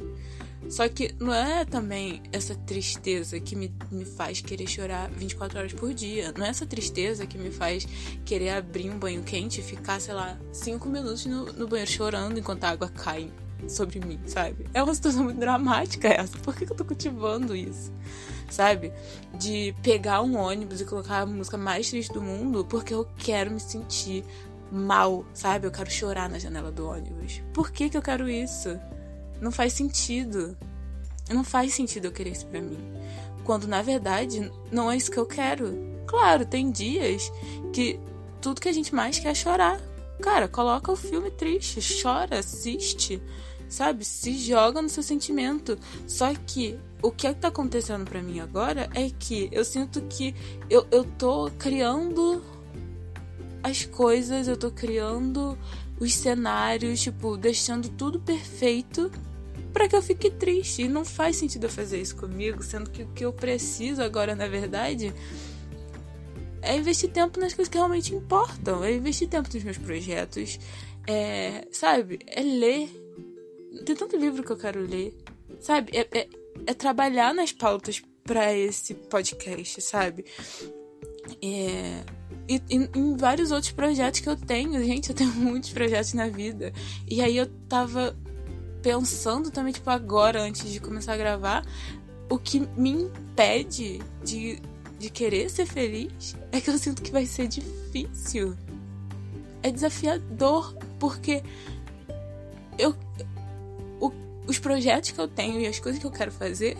Só 0.68 0.86
que 0.88 1.14
não 1.18 1.32
é 1.32 1.64
também 1.64 2.22
essa 2.30 2.54
tristeza 2.54 3.40
que 3.40 3.56
me, 3.56 3.72
me 3.90 4.04
faz 4.04 4.40
querer 4.40 4.66
chorar 4.66 5.10
24 5.10 5.58
horas 5.58 5.72
por 5.72 5.94
dia. 5.94 6.32
Não 6.36 6.44
é 6.44 6.50
essa 6.50 6.66
tristeza 6.66 7.26
que 7.26 7.38
me 7.38 7.50
faz 7.50 7.86
querer 8.24 8.50
abrir 8.50 8.90
um 8.90 8.98
banho 8.98 9.22
quente 9.22 9.60
e 9.60 9.64
ficar, 9.64 10.00
sei 10.00 10.14
lá, 10.14 10.38
5 10.52 10.88
minutos 10.88 11.24
no, 11.24 11.46
no 11.52 11.66
banheiro 11.66 11.90
chorando 11.90 12.38
enquanto 12.38 12.64
a 12.64 12.70
água 12.70 12.88
cai 12.88 13.30
sobre 13.66 13.98
mim, 13.98 14.20
sabe? 14.26 14.66
É 14.74 14.82
uma 14.82 14.94
situação 14.94 15.24
muito 15.24 15.40
dramática 15.40 16.08
essa. 16.08 16.36
Por 16.38 16.54
que, 16.54 16.66
que 16.66 16.72
eu 16.72 16.76
tô 16.76 16.84
cultivando 16.84 17.56
isso? 17.56 17.92
Sabe? 18.50 18.92
De 19.34 19.74
pegar 19.82 20.22
um 20.22 20.36
ônibus 20.36 20.80
e 20.80 20.84
colocar 20.84 21.20
a 21.20 21.26
música 21.26 21.56
mais 21.56 21.88
triste 21.88 22.12
do 22.12 22.22
mundo 22.22 22.64
porque 22.64 22.92
eu 22.92 23.06
quero 23.16 23.50
me 23.50 23.60
sentir 23.60 24.24
mal, 24.70 25.24
sabe? 25.34 25.66
Eu 25.66 25.70
quero 25.70 25.90
chorar 25.90 26.28
na 26.28 26.38
janela 26.38 26.70
do 26.70 26.88
ônibus. 26.88 27.42
Por 27.52 27.70
que, 27.70 27.88
que 27.88 27.96
eu 27.96 28.02
quero 28.02 28.28
isso? 28.28 28.78
Não 29.40 29.50
faz 29.50 29.72
sentido. 29.72 30.56
Não 31.30 31.44
faz 31.44 31.74
sentido 31.74 32.06
eu 32.06 32.12
querer 32.12 32.30
isso 32.30 32.46
pra 32.46 32.60
mim. 32.60 32.78
Quando 33.44 33.66
na 33.66 33.82
verdade 33.82 34.50
não 34.70 34.90
é 34.90 34.96
isso 34.96 35.10
que 35.10 35.18
eu 35.18 35.26
quero. 35.26 35.78
Claro, 36.06 36.46
tem 36.46 36.70
dias 36.70 37.30
que 37.72 38.00
tudo 38.40 38.60
que 38.60 38.68
a 38.68 38.72
gente 38.72 38.94
mais 38.94 39.18
quer 39.18 39.30
é 39.30 39.34
chorar. 39.34 39.80
Cara, 40.22 40.48
coloca 40.48 40.90
o 40.90 40.96
filme 40.96 41.30
triste, 41.30 41.80
chora, 42.02 42.38
assiste 42.38 43.22
sabe? 43.68 44.04
Se 44.04 44.36
joga 44.38 44.80
no 44.80 44.88
seu 44.88 45.02
sentimento. 45.02 45.78
Só 46.06 46.32
que 46.46 46.78
o 47.02 47.10
que 47.10 47.26
é 47.26 47.34
tá 47.34 47.48
acontecendo 47.48 48.08
para 48.08 48.22
mim 48.22 48.40
agora 48.40 48.88
é 48.94 49.10
que 49.10 49.48
eu 49.52 49.64
sinto 49.64 50.00
que 50.02 50.34
eu, 50.68 50.86
eu 50.90 51.04
tô 51.04 51.50
criando 51.58 52.42
as 53.62 53.84
coisas, 53.84 54.48
eu 54.48 54.56
tô 54.56 54.70
criando 54.70 55.58
os 56.00 56.14
cenários, 56.14 57.00
tipo, 57.00 57.36
deixando 57.36 57.88
tudo 57.88 58.20
perfeito 58.20 59.10
para 59.72 59.88
que 59.88 59.96
eu 59.96 60.02
fique 60.02 60.30
triste. 60.30 60.82
E 60.82 60.88
não 60.88 61.04
faz 61.04 61.36
sentido 61.36 61.64
eu 61.64 61.70
fazer 61.70 62.00
isso 62.00 62.16
comigo, 62.16 62.62
sendo 62.62 62.90
que 62.90 63.02
o 63.02 63.08
que 63.08 63.24
eu 63.24 63.32
preciso 63.32 64.02
agora, 64.02 64.34
na 64.34 64.46
verdade, 64.46 65.12
é 66.62 66.76
investir 66.76 67.10
tempo 67.10 67.40
nas 67.40 67.54
coisas 67.54 67.70
que 67.70 67.78
realmente 67.78 68.14
importam. 68.14 68.84
É 68.84 68.92
investir 68.92 69.28
tempo 69.28 69.48
nos 69.52 69.64
meus 69.64 69.78
projetos. 69.78 70.58
É, 71.06 71.66
sabe? 71.72 72.18
É 72.26 72.42
ler 72.42 72.88
tem 73.84 73.96
tanto 73.96 74.16
livro 74.16 74.42
que 74.42 74.52
eu 74.52 74.56
quero 74.56 74.80
ler. 74.80 75.14
Sabe? 75.60 75.96
É, 75.96 76.06
é, 76.18 76.28
é 76.66 76.74
trabalhar 76.74 77.34
nas 77.34 77.52
pautas 77.52 78.02
para 78.24 78.54
esse 78.54 78.94
podcast, 78.94 79.80
sabe? 79.80 80.24
É, 81.42 82.04
e 82.48 82.62
em 82.70 83.16
vários 83.16 83.50
outros 83.50 83.72
projetos 83.72 84.20
que 84.20 84.28
eu 84.28 84.36
tenho, 84.36 84.82
gente, 84.82 85.10
eu 85.10 85.14
tenho 85.14 85.32
muitos 85.36 85.70
projetos 85.70 86.14
na 86.14 86.28
vida. 86.28 86.72
E 87.06 87.20
aí 87.20 87.36
eu 87.36 87.46
tava 87.68 88.16
pensando 88.82 89.50
também, 89.50 89.72
tipo, 89.72 89.90
agora, 89.90 90.42
antes 90.42 90.70
de 90.70 90.80
começar 90.80 91.12
a 91.12 91.16
gravar, 91.16 91.64
o 92.30 92.38
que 92.38 92.60
me 92.76 92.90
impede 92.90 94.00
de, 94.24 94.62
de 94.98 95.10
querer 95.10 95.50
ser 95.50 95.66
feliz 95.66 96.36
é 96.50 96.60
que 96.60 96.70
eu 96.70 96.78
sinto 96.78 97.02
que 97.02 97.10
vai 97.10 97.26
ser 97.26 97.48
difícil. 97.48 98.56
É 99.62 99.70
desafiador, 99.70 100.74
porque 100.98 101.42
eu, 102.78 102.94
os 104.46 104.58
projetos 104.58 105.10
que 105.10 105.20
eu 105.20 105.28
tenho 105.28 105.60
e 105.60 105.66
as 105.66 105.78
coisas 105.78 106.00
que 106.00 106.06
eu 106.06 106.10
quero 106.10 106.32
fazer 106.32 106.76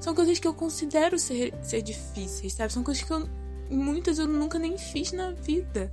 são 0.00 0.14
coisas 0.14 0.38
que 0.38 0.48
eu 0.48 0.54
considero 0.54 1.18
ser, 1.18 1.52
ser 1.62 1.82
difíceis, 1.82 2.54
sabe? 2.54 2.72
São 2.72 2.82
coisas 2.82 3.02
que 3.04 3.12
eu, 3.12 3.28
muitas 3.70 4.18
eu 4.18 4.26
nunca 4.26 4.58
nem 4.58 4.76
fiz 4.76 5.12
na 5.12 5.30
vida. 5.30 5.92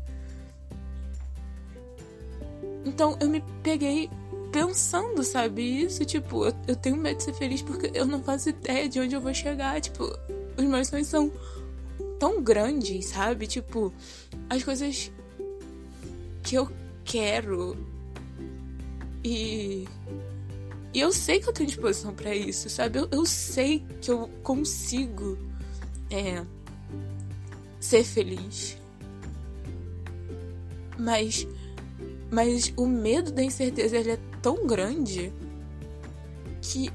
Então 2.85 3.17
eu 3.19 3.29
me 3.29 3.43
peguei 3.63 4.09
pensando, 4.51 5.23
sabe? 5.23 5.83
Isso, 5.83 6.03
tipo, 6.05 6.45
eu, 6.45 6.53
eu 6.67 6.75
tenho 6.75 6.97
medo 6.97 7.17
de 7.17 7.23
ser 7.23 7.33
feliz 7.33 7.61
porque 7.61 7.91
eu 7.93 8.05
não 8.05 8.23
faço 8.23 8.49
ideia 8.49 8.89
de 8.89 8.99
onde 8.99 9.15
eu 9.15 9.21
vou 9.21 9.33
chegar. 9.33 9.79
Tipo, 9.81 10.03
os 10.57 10.63
meus 10.63 10.87
sonhos 10.87 11.07
são 11.07 11.31
tão 12.19 12.41
grandes, 12.41 13.07
sabe? 13.07 13.47
Tipo, 13.47 13.93
as 14.49 14.63
coisas 14.63 15.11
que 16.43 16.55
eu 16.55 16.69
quero 17.03 17.77
e 19.23 19.87
e 20.93 20.99
eu 20.99 21.11
sei 21.11 21.39
que 21.39 21.47
eu 21.47 21.53
tenho 21.53 21.67
disposição 21.67 22.13
para 22.13 22.35
isso, 22.35 22.67
sabe? 22.69 22.97
Eu, 22.97 23.07
eu, 23.11 23.25
sei 23.25 23.85
que 24.01 24.09
eu 24.09 24.27
consigo 24.41 25.37
é, 26.09 26.43
ser 27.79 28.03
feliz. 28.03 28.77
Mas, 30.97 31.47
mas 32.29 32.73
o 32.75 32.85
medo 32.85 33.31
da 33.31 33.43
incerteza 33.43 33.97
ele 33.97 34.11
é 34.11 34.19
tão 34.41 34.67
grande 34.67 35.31
que 36.61 36.91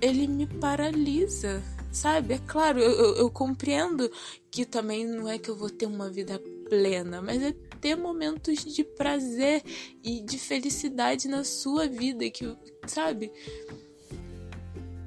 ele 0.00 0.26
me 0.26 0.46
paralisa, 0.46 1.62
sabe? 1.90 2.34
É 2.34 2.38
claro, 2.46 2.78
eu, 2.78 2.90
eu, 2.92 3.16
eu 3.16 3.30
compreendo 3.30 4.10
que 4.50 4.64
também 4.64 5.06
não 5.06 5.28
é 5.28 5.38
que 5.38 5.48
eu 5.48 5.56
vou 5.56 5.70
ter 5.70 5.86
uma 5.86 6.10
vida 6.10 6.40
plena, 6.68 7.20
mas 7.20 7.42
é 7.42 7.52
ter 7.80 7.96
momentos 7.96 8.64
de 8.64 8.82
prazer 8.82 9.62
e 10.02 10.20
de 10.22 10.38
felicidade 10.38 11.28
na 11.28 11.44
sua 11.44 11.86
vida, 11.86 12.28
que, 12.30 12.56
sabe? 12.86 13.30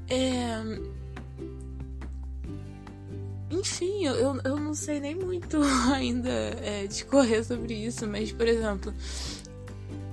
É... 0.10 0.97
Enfim, 3.50 4.06
eu, 4.06 4.40
eu 4.44 4.58
não 4.58 4.74
sei 4.74 5.00
nem 5.00 5.16
muito 5.16 5.60
ainda 5.94 6.30
é, 6.30 6.86
discorrer 6.88 7.44
sobre 7.46 7.74
isso, 7.74 8.06
mas, 8.08 8.32
por 8.32 8.48
exemplo, 8.48 8.94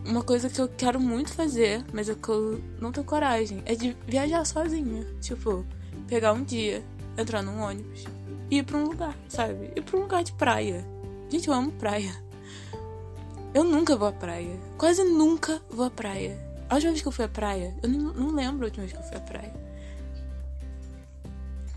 uma 0.05 0.23
coisa 0.23 0.49
que 0.49 0.61
eu 0.61 0.69
quero 0.69 1.01
muito 1.01 1.33
fazer, 1.33 1.85
mas 1.93 2.09
é 2.09 2.15
que 2.15 2.29
eu 2.29 2.61
não 2.81 2.93
tenho 2.93 3.07
coragem, 3.07 3.63
é 3.65 3.75
de 3.75 3.97
viajar 4.07 4.45
sozinha. 4.45 5.05
Tipo, 5.21 5.65
pegar 6.07 6.33
um 6.33 6.45
dia, 6.45 6.85
entrar 7.19 7.43
num 7.43 7.61
ônibus 7.61 8.05
e 8.51 8.59
ir 8.59 8.63
pra 8.63 8.79
um 8.79 8.85
lugar, 8.85 9.17
sabe? 9.29 9.73
Ir 9.75 9.83
pra 9.83 9.97
um 9.99 10.03
lugar 10.03 10.23
de 10.23 10.33
praia. 10.33 10.87
Gente, 11.31 11.49
eu 11.49 11.55
amo 11.55 11.73
praia. 11.73 12.15
Eu 13.53 13.65
nunca 13.65 13.97
vou 13.97 14.09
à 14.09 14.13
praia. 14.13 14.59
Quase 14.77 15.03
nunca 15.05 15.61
vou 15.71 15.87
à 15.87 15.91
praia. 15.91 16.39
A 16.69 16.75
última 16.75 16.93
vez 16.93 17.03
que 17.03 17.09
eu 17.09 17.13
fui 17.13 17.25
à 17.25 17.29
praia, 17.29 17.75
eu 17.83 17.89
não, 17.89 18.13
não 18.13 18.35
lembro 18.35 18.63
a 18.63 18.67
última 18.67 18.87
vez 18.87 18.93
que 18.93 18.99
eu 18.99 19.09
fui 19.09 19.17
à 19.17 19.21
praia. 19.21 19.64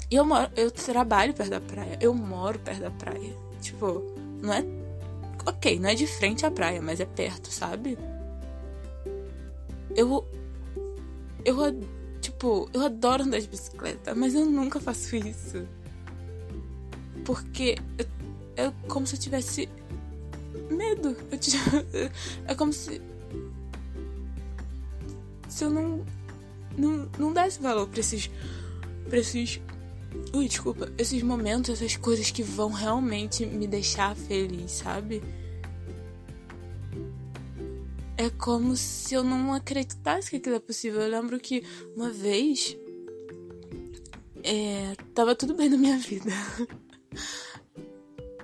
E 0.10 0.16
eu 0.16 0.26
moro, 0.26 0.50
eu 0.56 0.72
trabalho 0.72 1.34
perto 1.34 1.50
da 1.50 1.60
praia. 1.62 1.98
Eu 2.00 2.14
moro 2.14 2.58
perto 2.60 2.82
da 2.82 2.92
praia. 2.92 3.36
Tipo, 3.62 4.04
não 4.42 4.54
é. 4.54 4.64
Ok, 5.46 5.80
não 5.80 5.90
é 5.90 5.96
de 5.96 6.08
frente 6.08 6.46
à 6.46 6.52
praia, 6.52 6.82
mas 6.82 7.00
é 7.00 7.06
perto, 7.06 7.52
sabe? 7.52 7.98
Eu. 9.96 10.26
Eu. 11.44 11.58
Tipo, 12.22 12.70
eu 12.74 12.82
adoro 12.82 13.24
andar 13.24 13.40
de 13.40 13.48
bicicleta, 13.48 14.16
mas 14.16 14.34
eu 14.34 14.46
nunca 14.46 14.80
faço 14.80 15.16
isso. 15.16 15.68
Porque 17.26 17.78
é 18.56 18.72
como 18.88 19.06
se 19.06 19.16
eu 19.16 19.20
tivesse 19.20 19.70
medo. 20.70 21.16
Eu. 21.32 22.10
É 22.48 22.56
como 22.56 22.72
se. 22.72 23.02
Se 25.50 25.66
eu 25.66 25.70
não, 25.70 26.06
não. 26.78 27.10
Não 27.18 27.34
desse 27.34 27.62
valor 27.62 27.88
pra 27.88 28.00
esses 28.00 28.30
pra 29.10 29.20
esses. 29.20 29.62
Ui, 30.34 30.48
desculpa. 30.48 30.92
Esses 30.98 31.22
momentos, 31.22 31.70
essas 31.70 31.96
coisas 31.96 32.32
que 32.32 32.44
vão 32.44 32.70
realmente 32.70 33.46
me 33.46 33.68
deixar 33.68 34.16
feliz, 34.16 34.72
sabe? 34.72 35.22
É 38.18 38.30
como 38.30 38.76
se 38.76 39.14
eu 39.14 39.24
não 39.24 39.54
acreditasse 39.54 40.30
que 40.30 40.38
aquilo 40.38 40.56
é 40.56 40.60
possível. 40.60 41.02
Eu 41.02 41.10
lembro 41.10 41.40
que 41.40 41.64
uma 41.96 42.10
vez. 42.10 42.78
É, 44.44 44.96
tava 45.14 45.36
tudo 45.36 45.54
bem 45.54 45.70
na 45.70 45.78
minha 45.78 45.98
vida. 45.98 46.32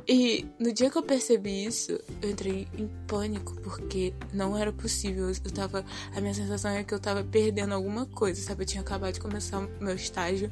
E 0.07 0.45
no 0.59 0.73
dia 0.73 0.89
que 0.89 0.97
eu 0.97 1.01
percebi 1.01 1.65
isso, 1.65 1.97
eu 2.21 2.29
entrei 2.29 2.67
em 2.77 2.89
pânico, 3.07 3.55
porque 3.61 4.13
não 4.33 4.57
era 4.57 4.71
possível. 4.73 5.29
Eu 5.29 5.51
tava. 5.51 5.85
A 6.13 6.19
minha 6.19 6.33
sensação 6.33 6.71
é 6.71 6.83
que 6.83 6.93
eu 6.93 6.99
tava 6.99 7.23
perdendo 7.23 7.73
alguma 7.73 8.05
coisa, 8.05 8.41
sabe? 8.41 8.63
Eu 8.63 8.67
tinha 8.67 8.81
acabado 8.81 9.13
de 9.13 9.21
começar 9.21 9.61
meu 9.79 9.95
estágio 9.95 10.51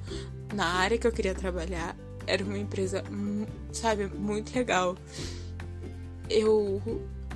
na 0.54 0.66
área 0.66 0.98
que 0.98 1.08
eu 1.08 1.12
queria 1.12 1.34
trabalhar. 1.34 1.96
Era 2.28 2.44
uma 2.44 2.58
empresa, 2.58 3.04
sabe, 3.72 4.08
muito 4.08 4.56
legal. 4.56 4.96
Eu 6.30 6.82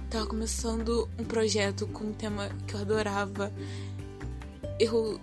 tava 0.10 0.27
começando 0.27 1.10
um 1.17 1.24
projeto 1.24 1.88
com 1.88 2.05
um 2.05 2.13
tema 2.13 2.50
que 2.67 2.75
eu 2.75 2.79
adorava. 2.79 3.51
Eu 4.79 5.19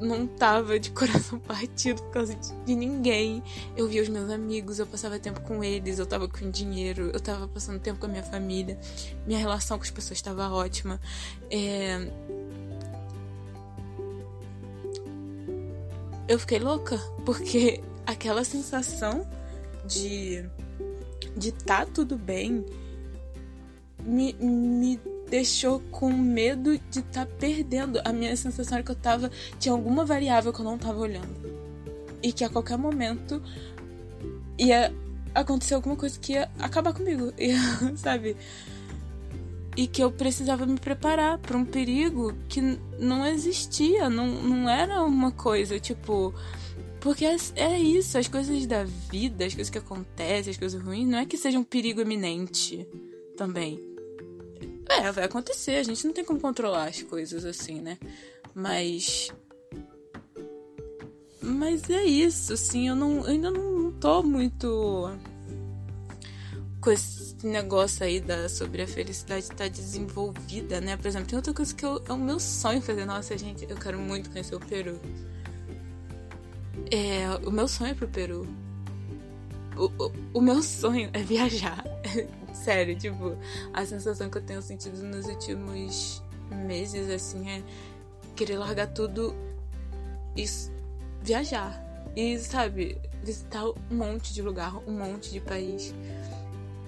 não 0.00 0.26
tava 0.26 0.78
de 0.78 0.90
coração 0.92 1.38
partido 1.38 2.02
por 2.02 2.10
causa 2.10 2.34
de, 2.64 2.74
ninguém. 2.74 3.42
Eu 3.76 3.88
via 3.88 4.02
os 4.02 4.08
meus 4.08 4.30
amigos, 4.30 4.78
eu 4.78 4.86
passava 4.86 5.18
tempo 5.18 5.40
com 5.40 5.62
eles, 5.62 5.98
eu 5.98 6.06
tava 6.06 6.28
com 6.28 6.50
dinheiro, 6.50 7.10
eu 7.12 7.20
tava 7.20 7.48
passando 7.48 7.80
tempo 7.80 7.98
com 7.98 8.06
a 8.06 8.08
minha 8.08 8.22
família. 8.22 8.78
Minha 9.26 9.38
relação 9.38 9.78
com 9.78 9.84
as 9.84 9.90
pessoas 9.90 10.18
estava 10.18 10.48
ótima. 10.50 11.00
É... 11.50 12.10
Eu 16.28 16.38
fiquei 16.38 16.58
louca, 16.58 16.98
porque 17.24 17.80
aquela 18.06 18.44
sensação 18.44 19.26
de 19.86 20.44
de 21.36 21.52
tá 21.52 21.86
tudo 21.86 22.16
bem 22.16 22.64
me, 24.04 24.32
me 24.34 25.00
deixou 25.28 25.80
com 25.90 26.10
medo 26.12 26.78
de 26.90 27.02
tá 27.02 27.26
perdendo. 27.26 28.00
A 28.04 28.12
minha 28.12 28.36
sensação 28.36 28.78
era 28.78 28.84
que 28.84 28.90
eu 28.90 28.96
tava. 28.96 29.30
Tinha 29.58 29.72
alguma 29.72 30.04
variável 30.04 30.52
que 30.52 30.60
eu 30.60 30.64
não 30.64 30.78
tava 30.78 30.98
olhando. 30.98 31.58
E 32.22 32.32
que 32.32 32.44
a 32.44 32.48
qualquer 32.48 32.76
momento 32.76 33.42
ia 34.58 34.92
acontecer 35.34 35.74
alguma 35.74 35.96
coisa 35.96 36.18
que 36.18 36.32
ia 36.32 36.50
acabar 36.58 36.92
comigo. 36.92 37.32
Ia, 37.38 37.56
sabe? 37.96 38.36
E 39.78 39.86
que 39.86 40.02
eu 40.02 40.10
precisava 40.10 40.66
me 40.66 40.76
preparar 40.76 41.38
para 41.38 41.56
um 41.56 41.64
perigo 41.64 42.34
que 42.48 42.60
não 42.98 43.24
existia. 43.24 44.10
Não, 44.10 44.26
não 44.26 44.68
era 44.68 45.04
uma 45.04 45.30
coisa 45.30 45.78
tipo. 45.78 46.34
Porque 47.00 47.24
é, 47.24 47.36
é 47.54 47.78
isso, 47.78 48.18
as 48.18 48.26
coisas 48.26 48.66
da 48.66 48.82
vida, 48.82 49.44
as 49.44 49.54
coisas 49.54 49.70
que 49.70 49.78
acontecem, 49.78 50.50
as 50.50 50.56
coisas 50.56 50.82
ruins, 50.82 51.06
não 51.06 51.18
é 51.18 51.24
que 51.24 51.36
seja 51.36 51.60
um 51.60 51.62
perigo 51.62 52.00
eminente 52.00 52.88
também. 53.36 53.80
É, 54.88 55.12
vai 55.12 55.22
acontecer, 55.22 55.76
a 55.76 55.84
gente 55.84 56.04
não 56.04 56.12
tem 56.12 56.24
como 56.24 56.40
controlar 56.40 56.88
as 56.88 57.00
coisas 57.00 57.44
assim, 57.44 57.80
né? 57.80 57.98
Mas. 58.52 59.30
Mas 61.40 61.88
é 61.88 62.02
isso, 62.02 62.52
assim, 62.52 62.88
eu, 62.88 62.96
não, 62.96 63.18
eu 63.18 63.26
ainda 63.26 63.48
não 63.48 63.92
tô 63.92 64.24
muito 64.24 65.08
com 66.80 66.90
esse 66.90 67.17
negócio 67.46 68.04
aí 68.04 68.20
da, 68.20 68.48
sobre 68.48 68.82
a 68.82 68.86
felicidade 68.86 69.42
estar 69.42 69.56
tá 69.56 69.68
desenvolvida, 69.68 70.80
né? 70.80 70.96
Por 70.96 71.06
exemplo, 71.06 71.28
tem 71.28 71.36
outra 71.36 71.54
coisa 71.54 71.74
que 71.74 71.84
eu, 71.84 72.02
é 72.08 72.12
o 72.12 72.18
meu 72.18 72.40
sonho 72.40 72.82
fazer. 72.82 73.04
Nossa, 73.04 73.36
gente, 73.38 73.66
eu 73.68 73.76
quero 73.76 73.98
muito 73.98 74.30
conhecer 74.30 74.54
o 74.54 74.60
Peru. 74.60 75.00
É, 76.90 77.28
o 77.46 77.50
meu 77.50 77.68
sonho 77.68 77.92
é 77.92 77.94
pro 77.94 78.08
Peru. 78.08 78.46
O, 79.76 79.84
o, 80.02 80.12
o 80.34 80.40
meu 80.40 80.62
sonho 80.62 81.10
é 81.12 81.22
viajar. 81.22 81.84
Sério, 82.52 82.98
tipo, 82.98 83.36
a 83.72 83.86
sensação 83.86 84.28
que 84.28 84.38
eu 84.38 84.42
tenho 84.42 84.60
sentido 84.60 85.00
nos 85.04 85.26
últimos 85.26 86.22
meses, 86.66 87.08
assim, 87.08 87.48
é 87.48 87.62
querer 88.34 88.58
largar 88.58 88.88
tudo 88.88 89.34
e 90.36 90.44
viajar. 91.22 91.84
E, 92.16 92.38
sabe, 92.38 93.00
visitar 93.22 93.64
um 93.64 93.74
monte 93.92 94.32
de 94.34 94.42
lugar, 94.42 94.76
um 94.88 94.92
monte 94.92 95.30
de 95.30 95.40
país. 95.40 95.94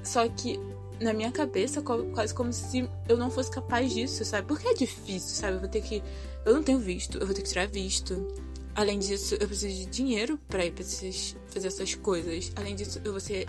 Só 0.02 0.28
que 0.28 0.58
na 1.00 1.12
minha 1.12 1.32
cabeça, 1.32 1.82
quase 1.82 2.34
como 2.34 2.52
se 2.52 2.88
eu 3.08 3.16
não 3.16 3.30
fosse 3.30 3.50
capaz 3.50 3.92
disso, 3.92 4.24
sabe? 4.24 4.46
Porque 4.46 4.68
é 4.68 4.74
difícil, 4.74 5.36
sabe? 5.36 5.54
Eu 5.56 5.60
vou 5.60 5.68
ter 5.68 5.82
que. 5.82 6.02
Eu 6.44 6.54
não 6.54 6.62
tenho 6.62 6.78
visto, 6.78 7.18
eu 7.18 7.26
vou 7.26 7.34
ter 7.34 7.42
que 7.42 7.48
tirar 7.48 7.66
visto. 7.66 8.28
Além 8.74 8.98
disso, 8.98 9.34
eu 9.34 9.46
preciso 9.46 9.74
de 9.74 9.86
dinheiro 9.86 10.38
pra 10.48 10.64
ir 10.64 10.72
pra 10.72 10.84
fazer 10.84 11.66
essas 11.66 11.94
coisas. 11.94 12.52
Além 12.56 12.74
disso, 12.74 13.00
eu 13.04 13.12
vou 13.12 13.20
ser 13.20 13.46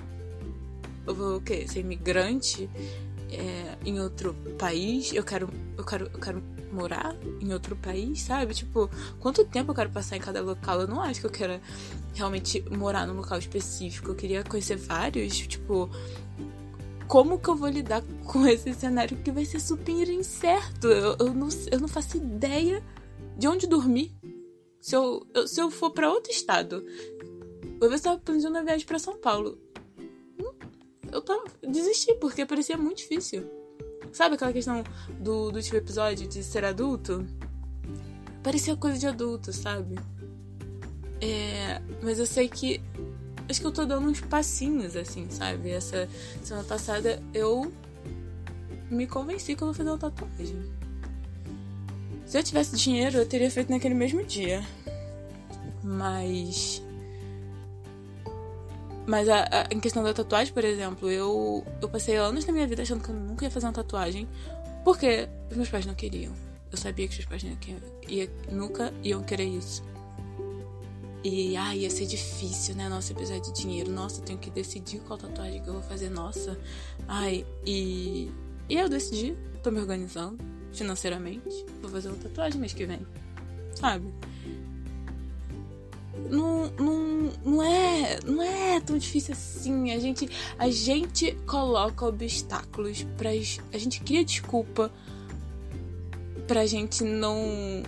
eu 1.05 1.15
vou 1.15 1.37
o 1.37 1.41
quê? 1.41 1.67
Ser 1.67 1.79
imigrante 1.79 2.69
é, 3.31 3.77
em 3.85 3.99
outro 3.99 4.33
país? 4.57 5.13
Eu 5.13 5.23
quero, 5.23 5.49
eu 5.77 5.83
quero, 5.83 6.09
eu 6.13 6.19
quero 6.19 6.43
morar 6.71 7.15
em 7.39 7.53
outro 7.53 7.75
país, 7.75 8.21
sabe? 8.21 8.53
Tipo, 8.53 8.89
quanto 9.19 9.45
tempo 9.45 9.71
eu 9.71 9.75
quero 9.75 9.89
passar 9.89 10.17
em 10.17 10.19
cada 10.19 10.41
local? 10.41 10.81
Eu 10.81 10.87
não 10.87 11.01
acho 11.01 11.19
que 11.19 11.25
eu 11.25 11.31
quero 11.31 11.59
realmente 12.13 12.61
morar 12.69 13.05
num 13.05 13.15
local 13.15 13.37
específico. 13.37 14.11
Eu 14.11 14.15
queria 14.15 14.43
conhecer 14.43 14.75
vários, 14.75 15.37
tipo, 15.37 15.89
como 17.07 17.39
que 17.39 17.49
eu 17.49 17.55
vou 17.55 17.69
lidar 17.69 18.03
com 18.25 18.45
esse 18.47 18.73
cenário 18.73 19.17
que 19.17 19.31
vai 19.31 19.45
ser 19.45 19.59
super 19.59 20.09
incerto? 20.09 20.87
Eu, 20.87 21.15
eu, 21.19 21.33
não, 21.33 21.49
eu 21.71 21.79
não 21.79 21.87
faço 21.87 22.17
ideia 22.17 22.83
de 23.37 23.47
onde 23.47 23.67
dormir. 23.67 24.15
Se 24.79 24.95
eu, 24.95 25.27
eu 25.33 25.47
se 25.47 25.61
eu 25.61 25.69
for 25.69 25.91
para 25.91 26.09
outro 26.09 26.31
estado, 26.31 26.83
eu 27.79 27.93
estar 27.93 28.17
planejando 28.17 28.57
a 28.57 28.63
viagem 28.63 28.85
para 28.85 28.97
São 28.97 29.17
Paulo 29.17 29.57
eu 31.11 31.21
tava, 31.21 31.43
desisti, 31.61 32.13
porque 32.15 32.45
parecia 32.45 32.77
muito 32.77 32.97
difícil. 32.97 33.43
Sabe 34.11 34.35
aquela 34.35 34.51
questão 34.51 34.83
do, 35.19 35.51
do 35.51 35.57
último 35.57 35.77
episódio 35.77 36.27
de 36.27 36.43
ser 36.43 36.65
adulto? 36.65 37.25
Parecia 38.43 38.75
coisa 38.75 38.97
de 38.97 39.07
adulto, 39.07 39.53
sabe? 39.53 39.95
É, 41.21 41.81
mas 42.01 42.19
eu 42.19 42.25
sei 42.25 42.49
que. 42.49 42.81
Acho 43.49 43.61
que 43.61 43.67
eu 43.67 43.71
tô 43.71 43.85
dando 43.85 44.07
uns 44.07 44.21
passinhos, 44.21 44.95
assim, 44.95 45.29
sabe? 45.29 45.69
Essa 45.69 46.09
semana 46.43 46.65
passada 46.65 47.21
eu 47.33 47.71
me 48.89 49.07
convenci 49.07 49.55
que 49.55 49.61
eu 49.61 49.67
vou 49.67 49.73
fazer 49.73 49.89
uma 49.89 49.97
tatuagem. 49.97 50.71
Se 52.25 52.37
eu 52.37 52.43
tivesse 52.43 52.75
dinheiro, 52.77 53.17
eu 53.17 53.25
teria 53.25 53.51
feito 53.51 53.69
naquele 53.69 53.93
mesmo 53.93 54.23
dia. 54.23 54.65
Mas 55.83 56.81
mas 59.05 59.27
a, 59.27 59.43
a, 59.43 59.67
em 59.71 59.79
questão 59.79 60.03
da 60.03 60.13
tatuagem, 60.13 60.53
por 60.53 60.63
exemplo, 60.63 61.09
eu, 61.09 61.65
eu 61.81 61.89
passei 61.89 62.15
anos 62.17 62.45
da 62.45 62.53
minha 62.53 62.67
vida 62.67 62.81
achando 62.81 63.03
que 63.03 63.09
eu 63.09 63.15
nunca 63.15 63.45
ia 63.45 63.51
fazer 63.51 63.65
uma 63.65 63.73
tatuagem 63.73 64.27
porque 64.83 65.27
os 65.49 65.57
meus 65.57 65.69
pais 65.69 65.85
não 65.85 65.93
queriam. 65.93 66.33
Eu 66.71 66.77
sabia 66.77 67.07
que 67.07 67.11
os 67.11 67.25
meus 67.27 67.43
pais 67.43 67.57
ia, 68.07 68.29
nunca 68.51 68.93
iam 69.03 69.21
querer 69.23 69.45
isso. 69.45 69.83
E 71.23 71.55
ai, 71.55 71.79
ia 71.79 71.89
ser 71.89 72.07
difícil, 72.07 72.75
né? 72.75 72.89
Nossa, 72.89 73.13
precisar 73.13 73.39
de 73.39 73.53
dinheiro. 73.53 73.91
Nossa, 73.91 74.21
eu 74.21 74.25
tenho 74.25 74.39
que 74.39 74.49
decidir 74.49 74.99
qual 75.01 75.19
tatuagem 75.19 75.61
que 75.61 75.69
eu 75.69 75.73
vou 75.73 75.83
fazer. 75.83 76.09
Nossa, 76.09 76.57
ai, 77.07 77.45
e. 77.65 78.31
E 78.67 78.75
eu 78.75 78.87
decidi, 78.87 79.35
tô 79.61 79.69
me 79.69 79.79
organizando 79.79 80.37
financeiramente. 80.71 81.65
Vou 81.81 81.91
fazer 81.91 82.07
uma 82.07 82.17
tatuagem 82.17 82.59
mês 82.59 82.73
que 82.73 82.85
vem. 82.85 83.05
Sabe? 83.75 84.11
Não, 86.29 86.67
não, 86.71 87.31
não, 87.43 87.63
é, 87.63 88.19
não 88.25 88.41
é 88.41 88.79
tão 88.79 88.97
difícil 88.97 89.33
assim. 89.33 89.91
A 89.91 89.99
gente, 89.99 90.29
a 90.57 90.69
gente 90.69 91.31
coloca 91.45 92.05
obstáculos 92.05 93.03
para 93.17 93.29
a 93.29 93.77
gente 93.77 94.01
cria 94.01 94.23
desculpa 94.23 94.91
pra 96.47 96.65
gente 96.65 97.03
não, 97.03 97.83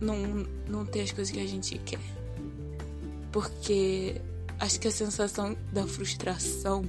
não, 0.00 0.16
não 0.68 0.86
ter 0.86 1.02
as 1.02 1.12
coisas 1.12 1.32
que 1.32 1.40
a 1.40 1.46
gente 1.46 1.78
quer. 1.78 2.00
Porque 3.32 4.20
acho 4.58 4.80
que 4.80 4.88
a 4.88 4.92
sensação 4.92 5.56
da 5.72 5.86
frustração 5.86 6.84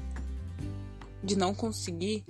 de 1.23 1.37
não 1.37 1.53
conseguir. 1.53 2.23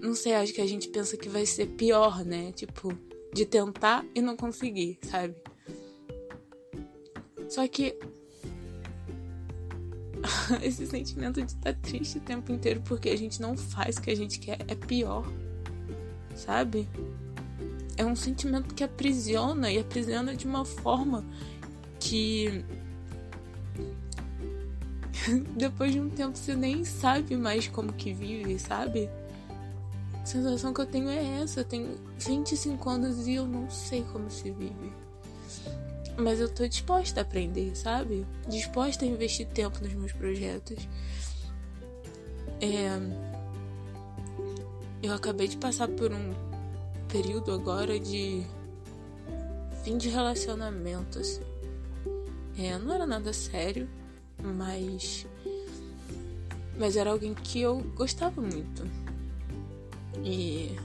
Não 0.00 0.14
sei, 0.14 0.34
acho 0.34 0.52
que 0.52 0.60
a 0.60 0.66
gente 0.66 0.88
pensa 0.88 1.16
que 1.16 1.28
vai 1.28 1.46
ser 1.46 1.66
pior, 1.66 2.24
né? 2.24 2.50
Tipo, 2.52 2.92
de 3.32 3.46
tentar 3.46 4.04
e 4.14 4.20
não 4.20 4.36
conseguir, 4.36 4.98
sabe? 5.02 5.34
Só 7.52 7.68
que 7.68 7.94
esse 10.62 10.86
sentimento 10.86 11.42
de 11.42 11.52
estar 11.52 11.74
triste 11.74 12.16
o 12.16 12.20
tempo 12.22 12.50
inteiro 12.50 12.80
porque 12.82 13.10
a 13.10 13.16
gente 13.16 13.42
não 13.42 13.54
faz 13.58 13.98
o 13.98 14.00
que 14.00 14.10
a 14.10 14.16
gente 14.16 14.38
quer 14.38 14.58
é 14.66 14.74
pior, 14.74 15.30
sabe? 16.34 16.88
É 17.98 18.06
um 18.06 18.16
sentimento 18.16 18.74
que 18.74 18.82
aprisiona 18.82 19.70
e 19.70 19.78
aprisiona 19.78 20.34
de 20.34 20.46
uma 20.46 20.64
forma 20.64 21.26
que 22.00 22.64
depois 25.54 25.92
de 25.92 26.00
um 26.00 26.08
tempo 26.08 26.38
você 26.38 26.56
nem 26.56 26.86
sabe 26.86 27.36
mais 27.36 27.68
como 27.68 27.92
que 27.92 28.14
vive, 28.14 28.58
sabe? 28.58 29.10
A 30.14 30.24
sensação 30.24 30.72
que 30.72 30.80
eu 30.80 30.86
tenho 30.86 31.10
é 31.10 31.42
essa. 31.42 31.60
Eu 31.60 31.64
tenho 31.66 31.98
25 32.18 32.88
anos 32.88 33.26
e 33.26 33.34
eu 33.34 33.46
não 33.46 33.68
sei 33.68 34.02
como 34.04 34.30
se 34.30 34.50
vive. 34.50 35.02
Mas 36.16 36.40
eu 36.40 36.48
tô 36.48 36.66
disposta 36.66 37.20
a 37.20 37.22
aprender, 37.22 37.74
sabe? 37.76 38.26
Disposta 38.48 39.04
a 39.04 39.08
investir 39.08 39.46
tempo 39.48 39.82
nos 39.82 39.92
meus 39.94 40.12
projetos. 40.12 40.88
É, 42.60 42.88
eu 45.02 45.12
acabei 45.14 45.48
de 45.48 45.56
passar 45.56 45.88
por 45.88 46.12
um 46.12 46.32
período 47.08 47.52
agora 47.52 47.98
de 47.98 48.46
fim 49.82 49.98
de 49.98 50.08
relacionamento, 50.08 51.18
assim. 51.18 51.42
É, 52.56 52.78
não 52.78 52.94
era 52.94 53.06
nada 53.06 53.32
sério, 53.32 53.88
mas. 54.38 55.26
Mas 56.78 56.96
era 56.96 57.10
alguém 57.10 57.34
que 57.34 57.60
eu 57.60 57.80
gostava 57.96 58.40
muito. 58.40 58.84
E. 60.22 60.76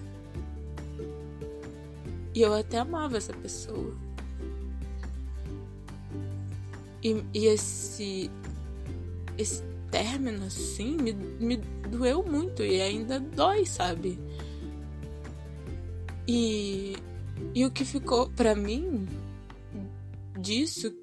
E 2.34 2.42
eu 2.42 2.54
até 2.54 2.78
amava 2.78 3.18
essa 3.18 3.34
pessoa. 3.34 4.07
E, 7.08 7.24
e 7.34 7.46
esse. 7.46 8.30
Esse 9.38 9.64
término, 9.90 10.46
assim, 10.46 10.98
me, 10.98 11.14
me 11.14 11.58
doeu 11.90 12.24
muito 12.24 12.64
e 12.64 12.82
ainda 12.82 13.20
dói, 13.20 13.66
sabe? 13.66 14.20
E, 16.28 16.96
e 17.54 17.64
o 17.64 17.72
que 17.72 17.86
ficou 17.86 18.30
para 18.32 18.56
mim 18.56 19.08
disso, 20.38 20.94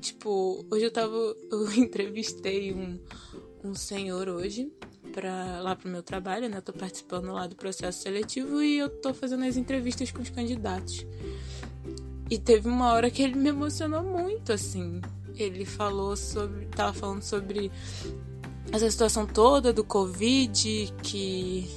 tipo, 0.00 0.64
hoje 0.70 0.86
eu 0.86 0.90
tava. 0.90 1.16
Eu 1.50 1.72
entrevistei 1.72 2.72
um, 2.72 2.98
um 3.62 3.74
senhor 3.74 4.28
hoje 4.28 4.72
para 5.12 5.60
lá 5.60 5.74
pro 5.74 5.90
meu 5.90 6.02
trabalho, 6.02 6.48
né? 6.48 6.58
Eu 6.58 6.62
tô 6.62 6.72
participando 6.72 7.32
lá 7.32 7.46
do 7.46 7.56
processo 7.56 8.00
seletivo 8.00 8.62
e 8.62 8.78
eu 8.78 8.88
tô 8.88 9.12
fazendo 9.12 9.44
as 9.44 9.56
entrevistas 9.56 10.10
com 10.12 10.22
os 10.22 10.30
candidatos. 10.30 11.04
E 12.30 12.38
teve 12.38 12.68
uma 12.68 12.92
hora 12.92 13.10
que 13.10 13.22
ele 13.22 13.34
me 13.34 13.48
emocionou 13.48 14.04
muito, 14.04 14.52
assim. 14.52 15.00
Ele 15.36 15.64
falou 15.64 16.16
sobre. 16.16 16.66
tava 16.66 16.92
falando 16.92 17.22
sobre 17.22 17.70
essa 18.72 18.90
situação 18.90 19.26
toda 19.26 19.72
do 19.72 19.84
Covid, 19.84 20.92
que. 21.02 21.68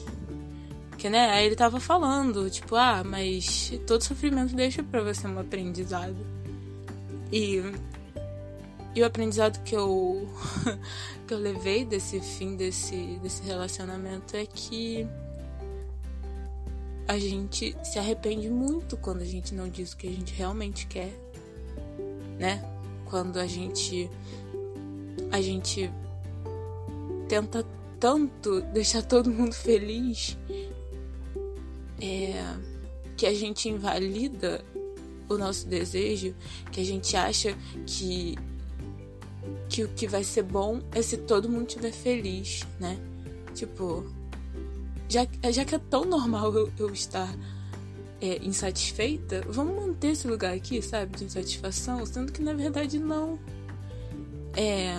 Que, 0.97 1.09
né? 1.09 1.31
Aí 1.31 1.45
ele 1.45 1.55
tava 1.55 1.79
falando, 1.79 2.49
tipo, 2.49 2.75
ah, 2.75 3.03
mas 3.03 3.73
todo 3.85 4.01
sofrimento 4.01 4.55
deixa 4.55 4.81
pra 4.81 5.01
você 5.01 5.27
um 5.27 5.37
aprendizado. 5.37 6.15
E, 7.31 7.61
e 8.95 9.01
o 9.01 9.05
aprendizado 9.05 9.61
que 9.63 9.75
eu, 9.75 10.29
que 11.27 11.33
eu 11.33 11.39
levei 11.39 11.83
desse 11.83 12.21
fim 12.21 12.55
desse, 12.55 13.19
desse 13.21 13.43
relacionamento 13.43 14.37
é 14.37 14.45
que 14.45 15.05
a 17.07 17.17
gente 17.19 17.75
se 17.83 17.99
arrepende 17.99 18.49
muito 18.49 18.95
quando 18.97 19.21
a 19.21 19.25
gente 19.25 19.53
não 19.53 19.67
diz 19.67 19.91
o 19.91 19.97
que 19.97 20.07
a 20.07 20.11
gente 20.11 20.33
realmente 20.33 20.87
quer, 20.87 21.13
né? 22.39 22.63
Quando 23.13 23.37
a 23.37 23.45
gente 23.45 24.09
a 25.31 25.39
gente 25.39 25.87
tenta 27.29 27.63
tanto 27.99 28.59
deixar 28.73 29.03
todo 29.03 29.29
mundo 29.29 29.53
feliz 29.53 30.35
é, 32.01 32.43
que 33.15 33.27
a 33.27 33.33
gente 33.35 33.69
invalida 33.69 34.65
o 35.29 35.37
nosso 35.37 35.67
desejo, 35.67 36.33
que 36.71 36.81
a 36.81 36.83
gente 36.83 37.15
acha 37.15 37.55
que 37.85 38.35
que 39.69 39.83
o 39.83 39.89
que 39.89 40.07
vai 40.07 40.23
ser 40.23 40.41
bom 40.41 40.81
é 40.91 41.03
se 41.03 41.17
todo 41.17 41.47
mundo 41.47 41.67
estiver 41.67 41.91
feliz, 41.91 42.63
né? 42.79 42.97
Tipo, 43.53 44.11
já, 45.07 45.27
já 45.51 45.63
que 45.63 45.75
é 45.75 45.79
tão 45.87 46.03
normal 46.03 46.51
eu, 46.51 46.73
eu 46.79 46.91
estar 46.91 47.31
é, 48.23 48.39
insatisfeita, 48.41 49.41
vamos 49.49 49.75
manter 49.75 50.11
esse 50.11 50.25
lugar 50.25 50.53
aqui, 50.53 50.81
sabe, 50.81 51.17
de 51.17 51.25
insatisfação, 51.25 52.05
sendo 52.05 52.31
que 52.31 52.41
na 52.41 52.53
verdade 52.53 52.97
não. 52.97 53.37
É, 54.55 54.93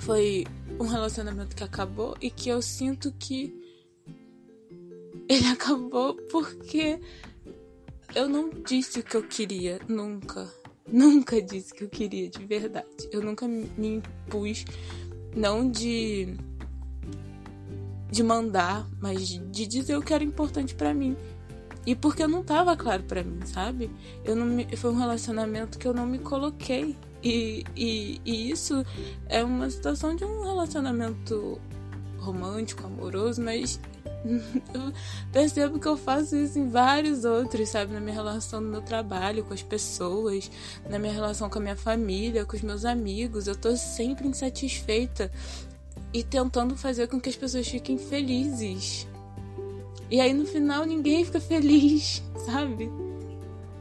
foi 0.00 0.44
um 0.80 0.84
relacionamento 0.84 1.54
que 1.54 1.62
acabou 1.62 2.16
e 2.20 2.28
que 2.28 2.48
eu 2.48 2.60
sinto 2.60 3.12
que 3.12 3.54
ele 5.28 5.46
acabou 5.54 6.16
porque 6.32 6.98
eu 8.12 8.28
não 8.28 8.50
disse 8.50 8.98
o 8.98 9.04
que 9.04 9.16
eu 9.16 9.22
queria, 9.22 9.80
nunca. 9.86 10.52
Nunca 10.88 11.40
disse 11.40 11.72
que 11.72 11.84
eu 11.84 11.88
queria 11.88 12.28
de 12.28 12.44
verdade. 12.44 13.08
Eu 13.12 13.22
nunca 13.22 13.46
me 13.46 14.02
impus, 14.02 14.64
não 15.36 15.70
de 15.70 16.36
de 18.14 18.22
mandar, 18.22 18.88
mas 19.00 19.26
de 19.26 19.66
dizer 19.66 19.96
o 19.96 20.02
que 20.02 20.14
era 20.14 20.22
importante 20.22 20.72
para 20.72 20.94
mim. 20.94 21.16
E 21.84 21.96
porque 21.96 22.26
não 22.26 22.44
tava 22.44 22.76
claro 22.76 23.02
para 23.02 23.24
mim, 23.24 23.40
sabe? 23.44 23.90
Eu 24.24 24.36
não 24.36 24.46
me, 24.46 24.64
foi 24.76 24.90
um 24.90 24.96
relacionamento 24.96 25.78
que 25.78 25.86
eu 25.86 25.92
não 25.92 26.06
me 26.06 26.18
coloquei 26.18 26.96
e, 27.22 27.64
e, 27.76 28.20
e 28.24 28.50
isso 28.50 28.86
é 29.28 29.42
uma 29.42 29.68
situação 29.68 30.14
de 30.14 30.24
um 30.24 30.44
relacionamento 30.44 31.60
romântico, 32.18 32.86
amoroso, 32.86 33.42
mas 33.42 33.80
eu 34.72 34.92
percebo 35.32 35.80
que 35.80 35.88
eu 35.88 35.96
faço 35.96 36.36
isso 36.36 36.56
em 36.58 36.68
vários 36.68 37.24
outros, 37.24 37.68
sabe? 37.68 37.92
Na 37.92 38.00
minha 38.00 38.14
relação 38.14 38.60
no 38.60 38.70
meu 38.70 38.80
trabalho, 38.80 39.44
com 39.44 39.52
as 39.52 39.62
pessoas, 39.62 40.50
na 40.88 41.00
minha 41.00 41.12
relação 41.12 41.50
com 41.50 41.58
a 41.58 41.62
minha 41.62 41.76
família, 41.76 42.46
com 42.46 42.56
os 42.56 42.62
meus 42.62 42.84
amigos. 42.84 43.48
Eu 43.48 43.56
tô 43.56 43.76
sempre 43.76 44.28
insatisfeita 44.28 45.30
e 46.14 46.22
tentando 46.22 46.76
fazer 46.76 47.08
com 47.08 47.20
que 47.20 47.28
as 47.28 47.34
pessoas 47.34 47.68
fiquem 47.68 47.98
felizes. 47.98 49.08
E 50.08 50.20
aí 50.20 50.32
no 50.32 50.46
final 50.46 50.86
ninguém 50.86 51.24
fica 51.24 51.40
feliz, 51.40 52.22
sabe? 52.46 52.88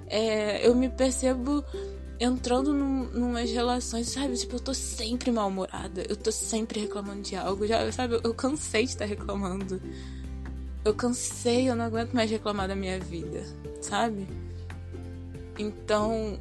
É, 0.07 0.67
eu 0.67 0.73
me 0.73 0.89
percebo 0.89 1.63
entrando 2.19 2.73
num, 2.73 3.05
numas 3.11 3.51
relações, 3.51 4.09
sabe? 4.09 4.35
Tipo, 4.35 4.55
eu 4.55 4.59
tô 4.59 4.73
sempre 4.73 5.31
mal-humorada. 5.31 6.03
Eu 6.09 6.15
tô 6.15 6.31
sempre 6.31 6.79
reclamando 6.79 7.21
de 7.21 7.35
algo. 7.35 7.67
Já, 7.67 7.91
sabe? 7.91 8.19
Eu 8.23 8.33
cansei 8.33 8.85
de 8.85 8.89
estar 8.89 9.05
reclamando. 9.05 9.79
Eu 10.83 10.93
cansei, 10.95 11.69
eu 11.69 11.75
não 11.75 11.85
aguento 11.85 12.13
mais 12.13 12.29
reclamar 12.29 12.67
da 12.67 12.75
minha 12.75 12.99
vida, 12.99 13.43
sabe? 13.79 14.27
Então. 15.57 16.39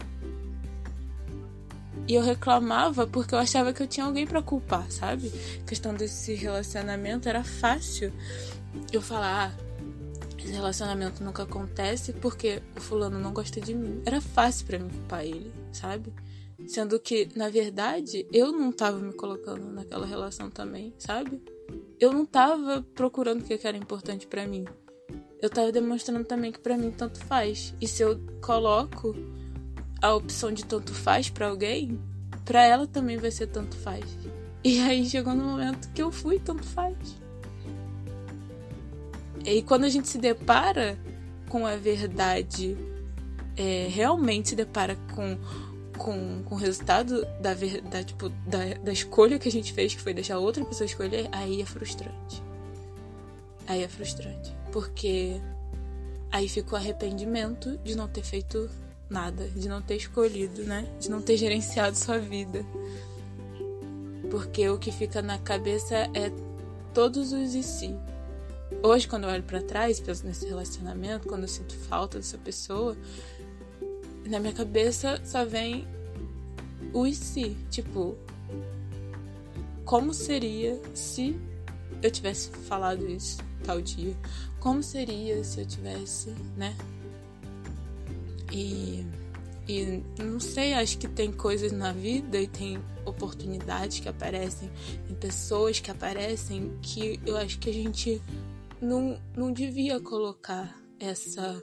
E 2.08 2.14
eu 2.14 2.22
reclamava 2.22 3.06
porque 3.06 3.34
eu 3.34 3.38
achava 3.38 3.72
que 3.72 3.82
eu 3.82 3.86
tinha 3.86 4.06
alguém 4.06 4.26
para 4.26 4.42
culpar, 4.42 4.90
sabe? 4.90 5.32
A 5.62 5.64
questão 5.64 5.94
desse 5.94 6.34
relacionamento 6.34 7.28
era 7.28 7.44
fácil 7.44 8.12
eu 8.92 9.00
falar, 9.00 9.54
ah, 9.54 9.72
esse 10.38 10.52
relacionamento 10.52 11.22
nunca 11.22 11.44
acontece 11.44 12.12
porque 12.12 12.60
o 12.76 12.80
fulano 12.80 13.18
não 13.18 13.32
gosta 13.32 13.60
de 13.60 13.74
mim. 13.74 14.02
Era 14.04 14.20
fácil 14.20 14.66
para 14.66 14.78
mim 14.78 14.88
culpar 14.88 15.24
ele, 15.24 15.52
sabe? 15.72 16.12
Sendo 16.66 16.98
que, 16.98 17.28
na 17.36 17.48
verdade, 17.48 18.26
eu 18.32 18.52
não 18.52 18.72
tava 18.72 18.98
me 18.98 19.12
colocando 19.12 19.70
naquela 19.70 20.06
relação 20.06 20.50
também, 20.50 20.94
sabe? 20.98 21.42
Eu 21.98 22.12
não 22.12 22.26
tava 22.26 22.84
procurando 22.94 23.42
o 23.42 23.44
que 23.44 23.66
era 23.66 23.76
importante 23.76 24.26
para 24.26 24.46
mim. 24.46 24.64
Eu 25.40 25.50
tava 25.50 25.72
demonstrando 25.72 26.24
também 26.24 26.52
que 26.52 26.58
para 26.60 26.76
mim 26.76 26.90
tanto 26.90 27.18
faz. 27.24 27.74
E 27.80 27.86
se 27.86 28.02
eu 28.02 28.20
coloco 28.40 29.14
a 30.02 30.12
opção 30.12 30.52
de 30.52 30.64
tanto 30.64 30.92
faz 30.92 31.30
para 31.30 31.46
alguém, 31.46 31.98
para 32.44 32.66
ela 32.66 32.88
também 32.88 33.16
vai 33.16 33.30
ser 33.30 33.46
tanto 33.46 33.76
faz. 33.76 34.04
E 34.64 34.80
aí 34.80 35.08
chegou 35.08 35.32
no 35.32 35.44
momento 35.44 35.88
que 35.92 36.02
eu 36.02 36.10
fui 36.10 36.40
tanto 36.40 36.64
faz. 36.64 36.96
E 39.44 39.62
quando 39.62 39.84
a 39.84 39.88
gente 39.88 40.08
se 40.08 40.18
depara 40.18 40.98
com 41.48 41.66
a 41.66 41.76
verdade, 41.76 42.76
é, 43.56 43.86
realmente 43.90 44.50
se 44.50 44.56
depara 44.56 44.96
com, 45.14 45.38
com, 45.96 46.42
com 46.44 46.54
o 46.54 46.58
resultado 46.58 47.24
da, 47.40 47.54
verdade, 47.54 48.06
tipo, 48.06 48.28
da, 48.46 48.74
da 48.82 48.92
escolha 48.92 49.38
que 49.38 49.48
a 49.48 49.52
gente 49.52 49.72
fez, 49.72 49.94
que 49.94 50.00
foi 50.00 50.14
deixar 50.14 50.38
outra 50.38 50.64
pessoa 50.64 50.86
escolher, 50.86 51.28
aí 51.30 51.60
é 51.60 51.66
frustrante. 51.66 52.42
Aí 53.68 53.82
é 53.82 53.88
frustrante. 53.88 54.52
Porque 54.72 55.40
aí 56.30 56.48
fica 56.48 56.74
o 56.74 56.76
arrependimento 56.76 57.78
de 57.78 57.96
não 57.96 58.08
ter 58.08 58.22
feito 58.22 58.68
nada, 59.12 59.46
de 59.48 59.68
não 59.68 59.82
ter 59.82 59.96
escolhido, 59.96 60.64
né? 60.64 60.88
De 60.98 61.10
não 61.10 61.20
ter 61.20 61.36
gerenciado 61.36 61.96
sua 61.96 62.18
vida. 62.18 62.64
Porque 64.30 64.68
o 64.68 64.78
que 64.78 64.90
fica 64.90 65.20
na 65.20 65.38
cabeça 65.38 65.94
é 66.14 66.32
todos 66.94 67.32
os 67.32 67.54
e 67.54 67.62
si. 67.62 67.94
Hoje, 68.82 69.06
quando 69.06 69.24
eu 69.24 69.30
olho 69.30 69.42
para 69.42 69.62
trás, 69.62 70.00
penso 70.00 70.26
nesse 70.26 70.46
relacionamento, 70.46 71.28
quando 71.28 71.42
eu 71.42 71.48
sinto 71.48 71.74
falta 71.74 72.18
dessa 72.18 72.38
pessoa, 72.38 72.96
na 74.26 74.40
minha 74.40 74.52
cabeça 74.52 75.20
só 75.24 75.44
vem 75.44 75.86
o 76.92 77.06
e 77.06 77.14
se. 77.14 77.56
Tipo, 77.70 78.16
como 79.84 80.14
seria 80.14 80.80
se 80.94 81.38
eu 82.02 82.10
tivesse 82.10 82.48
falado 82.48 83.06
isso 83.06 83.38
tal 83.62 83.80
dia? 83.80 84.16
Como 84.58 84.82
seria 84.82 85.44
se 85.44 85.60
eu 85.60 85.66
tivesse, 85.66 86.30
né? 86.56 86.74
E, 88.52 89.06
e 89.66 90.02
não 90.22 90.38
sei, 90.38 90.74
acho 90.74 90.98
que 90.98 91.08
tem 91.08 91.32
coisas 91.32 91.72
na 91.72 91.92
vida 91.92 92.38
e 92.38 92.46
tem 92.46 92.78
oportunidades 93.06 93.98
que 93.98 94.08
aparecem, 94.08 94.70
tem 95.06 95.16
pessoas 95.16 95.80
que 95.80 95.90
aparecem 95.90 96.76
que 96.82 97.18
eu 97.24 97.36
acho 97.36 97.58
que 97.58 97.70
a 97.70 97.72
gente 97.72 98.20
não, 98.80 99.18
não 99.36 99.52
devia 99.52 99.98
colocar 99.98 100.76
essa 101.00 101.62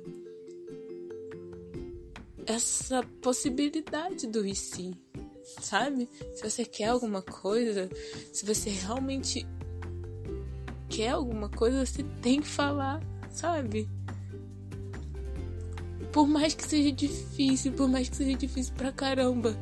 essa 2.45 3.04
possibilidade 3.21 4.25
do 4.25 4.43
e 4.43 4.56
se, 4.56 4.97
sabe? 5.43 6.10
Se 6.34 6.49
você 6.49 6.65
quer 6.65 6.88
alguma 6.88 7.21
coisa, 7.21 7.88
se 8.34 8.43
você 8.43 8.71
realmente 8.71 9.45
quer 10.89 11.10
alguma 11.10 11.47
coisa, 11.47 11.86
você 11.86 12.04
tem 12.23 12.41
que 12.41 12.47
falar, 12.47 13.04
sabe? 13.30 13.88
Por 16.12 16.28
mais 16.28 16.54
que 16.54 16.67
seja 16.67 16.91
difícil, 16.91 17.72
por 17.74 17.88
mais 17.88 18.10
que 18.10 18.15
seja 18.15 18.36
difícil 18.36 18.74
pra 18.76 18.91
caramba, 18.91 19.56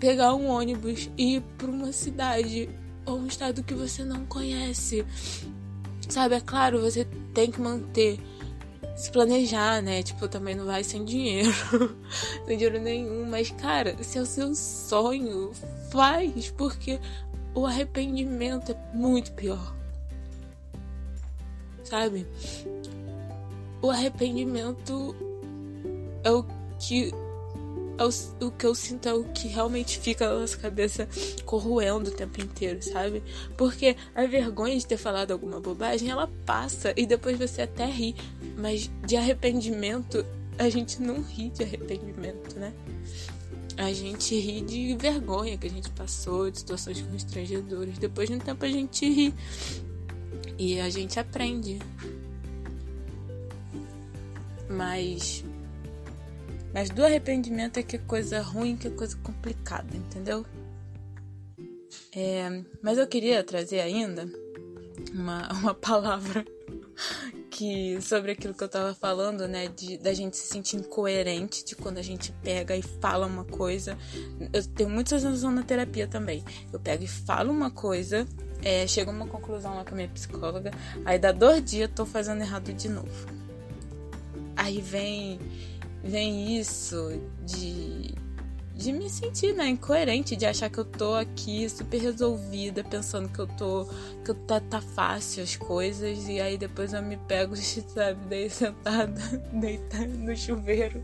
pegar 0.00 0.34
um 0.34 0.48
ônibus 0.48 1.08
e 1.16 1.36
ir 1.36 1.40
pra 1.56 1.68
uma 1.68 1.92
cidade 1.92 2.68
ou 3.06 3.18
um 3.18 3.26
estado 3.26 3.62
que 3.62 3.74
você 3.74 4.04
não 4.04 4.24
conhece. 4.26 5.04
Sabe, 6.08 6.34
é 6.34 6.40
claro, 6.40 6.80
você 6.80 7.06
tem 7.32 7.50
que 7.50 7.60
manter 7.60 8.18
se 8.96 9.10
planejar, 9.10 9.82
né? 9.82 10.02
Tipo, 10.02 10.28
também 10.28 10.54
não 10.54 10.66
vai 10.66 10.84
sem 10.84 11.04
dinheiro, 11.04 11.50
sem 12.46 12.56
dinheiro 12.56 12.80
nenhum. 12.80 13.26
Mas, 13.26 13.50
cara, 13.50 13.96
se 14.02 14.18
é 14.18 14.20
o 14.20 14.26
seu 14.26 14.54
sonho, 14.54 15.52
faz, 15.90 16.50
porque 16.50 17.00
o 17.54 17.66
arrependimento 17.66 18.72
é 18.72 18.96
muito 18.96 19.32
pior. 19.32 19.74
Sabe? 21.82 22.26
O 23.82 23.90
arrependimento 23.90 25.14
é 26.24 26.30
o 26.30 26.44
que 26.78 27.12
é 27.96 28.04
o, 28.04 28.46
o 28.46 28.50
que 28.50 28.66
eu 28.66 28.74
sinto 28.74 29.08
é 29.08 29.14
o 29.14 29.24
que 29.24 29.46
realmente 29.46 29.98
fica 29.98 30.28
na 30.28 30.40
nossa 30.40 30.56
cabeça 30.56 31.08
corroendo 31.44 32.10
o 32.10 32.12
tempo 32.12 32.40
inteiro, 32.40 32.82
sabe? 32.82 33.22
Porque 33.56 33.96
a 34.14 34.26
vergonha 34.26 34.76
de 34.76 34.86
ter 34.86 34.96
falado 34.96 35.30
alguma 35.30 35.60
bobagem, 35.60 36.10
ela 36.10 36.28
passa 36.44 36.92
e 36.96 37.06
depois 37.06 37.38
você 37.38 37.62
até 37.62 37.86
ri, 37.86 38.16
mas 38.58 38.90
de 39.06 39.16
arrependimento, 39.16 40.26
a 40.58 40.68
gente 40.68 41.00
não 41.00 41.22
ri 41.22 41.50
de 41.50 41.62
arrependimento, 41.62 42.58
né? 42.58 42.72
A 43.76 43.92
gente 43.92 44.38
ri 44.38 44.60
de 44.60 44.96
vergonha 44.96 45.58
que 45.58 45.66
a 45.66 45.70
gente 45.70 45.90
passou, 45.90 46.50
de 46.50 46.58
situações 46.58 47.00
constrangedoras. 47.00 47.98
Depois 47.98 48.28
de 48.28 48.36
um 48.36 48.38
tempo 48.38 48.64
a 48.64 48.68
gente 48.68 49.08
ri 49.08 49.34
e 50.58 50.80
a 50.80 50.88
gente 50.88 51.18
aprende. 51.18 51.80
Mas 54.68 55.44
mas 56.74 56.90
do 56.90 57.04
arrependimento 57.04 57.78
é 57.78 57.82
que 57.84 57.94
é 57.94 57.98
coisa 58.00 58.40
ruim, 58.40 58.76
que 58.76 58.88
é 58.88 58.90
coisa 58.90 59.16
complicada, 59.18 59.96
entendeu? 59.96 60.44
É, 62.12 62.64
mas 62.82 62.98
eu 62.98 63.06
queria 63.06 63.44
trazer 63.44 63.80
ainda 63.80 64.28
uma, 65.12 65.48
uma 65.54 65.72
palavra 65.72 66.44
que 67.48 68.00
sobre 68.00 68.32
aquilo 68.32 68.52
que 68.52 68.64
eu 68.64 68.68
tava 68.68 68.92
falando, 68.92 69.46
né, 69.46 69.68
de 69.68 69.96
da 69.98 70.12
gente 70.12 70.36
se 70.36 70.48
sentir 70.48 70.76
incoerente, 70.76 71.64
de 71.64 71.76
quando 71.76 71.98
a 71.98 72.02
gente 72.02 72.32
pega 72.42 72.76
e 72.76 72.82
fala 72.82 73.26
uma 73.26 73.44
coisa. 73.44 73.96
Eu 74.52 74.66
tenho 74.66 74.90
muita 74.90 75.10
sensação 75.10 75.52
na 75.52 75.62
terapia 75.62 76.08
também. 76.08 76.42
Eu 76.72 76.80
pego 76.80 77.04
e 77.04 77.08
falo 77.08 77.52
uma 77.52 77.70
coisa, 77.70 78.26
é, 78.62 78.84
chego 78.88 79.12
a 79.12 79.14
uma 79.14 79.28
conclusão 79.28 79.76
lá 79.76 79.84
com 79.84 79.92
a 79.92 79.94
minha 79.94 80.08
psicóloga, 80.08 80.72
aí 81.04 81.18
dá 81.20 81.30
dois 81.30 81.64
dias 81.64 81.88
tô 81.94 82.04
fazendo 82.04 82.40
errado 82.40 82.72
de 82.72 82.88
novo. 82.88 83.26
Aí 84.56 84.80
vem 84.80 85.38
vem 86.04 86.58
isso 86.58 87.20
de 87.44 88.14
de 88.74 88.92
me 88.92 89.08
sentir, 89.08 89.54
né, 89.54 89.68
incoerente, 89.68 90.34
de 90.34 90.44
achar 90.44 90.68
que 90.68 90.78
eu 90.78 90.84
tô 90.84 91.14
aqui 91.14 91.68
super 91.68 92.00
resolvida, 92.00 92.82
pensando 92.82 93.28
que 93.28 93.38
eu 93.38 93.46
tô. 93.46 93.86
que 94.24 94.34
tá, 94.34 94.60
tá 94.60 94.80
fácil 94.80 95.44
as 95.44 95.56
coisas, 95.56 96.26
e 96.26 96.40
aí 96.40 96.58
depois 96.58 96.92
eu 96.92 97.02
me 97.02 97.16
pego, 97.16 97.54
sabe, 97.56 98.18
daí 98.28 98.50
sentada, 98.50 99.20
deitada 99.52 100.06
no 100.06 100.36
chuveiro, 100.36 101.00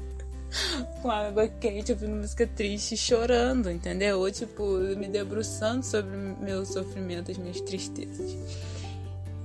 com 1.00 1.10
água 1.10 1.46
quente, 1.46 1.92
ouvindo 1.92 2.16
música 2.16 2.46
triste, 2.46 2.96
chorando, 2.96 3.70
entendeu? 3.70 4.18
Ou 4.18 4.30
tipo, 4.30 4.64
me 4.96 5.06
debruçando 5.06 5.84
sobre 5.84 6.16
meu 6.16 6.66
sofrimento, 6.66 7.30
as 7.30 7.38
minhas 7.38 7.60
tristezas. 7.60 8.36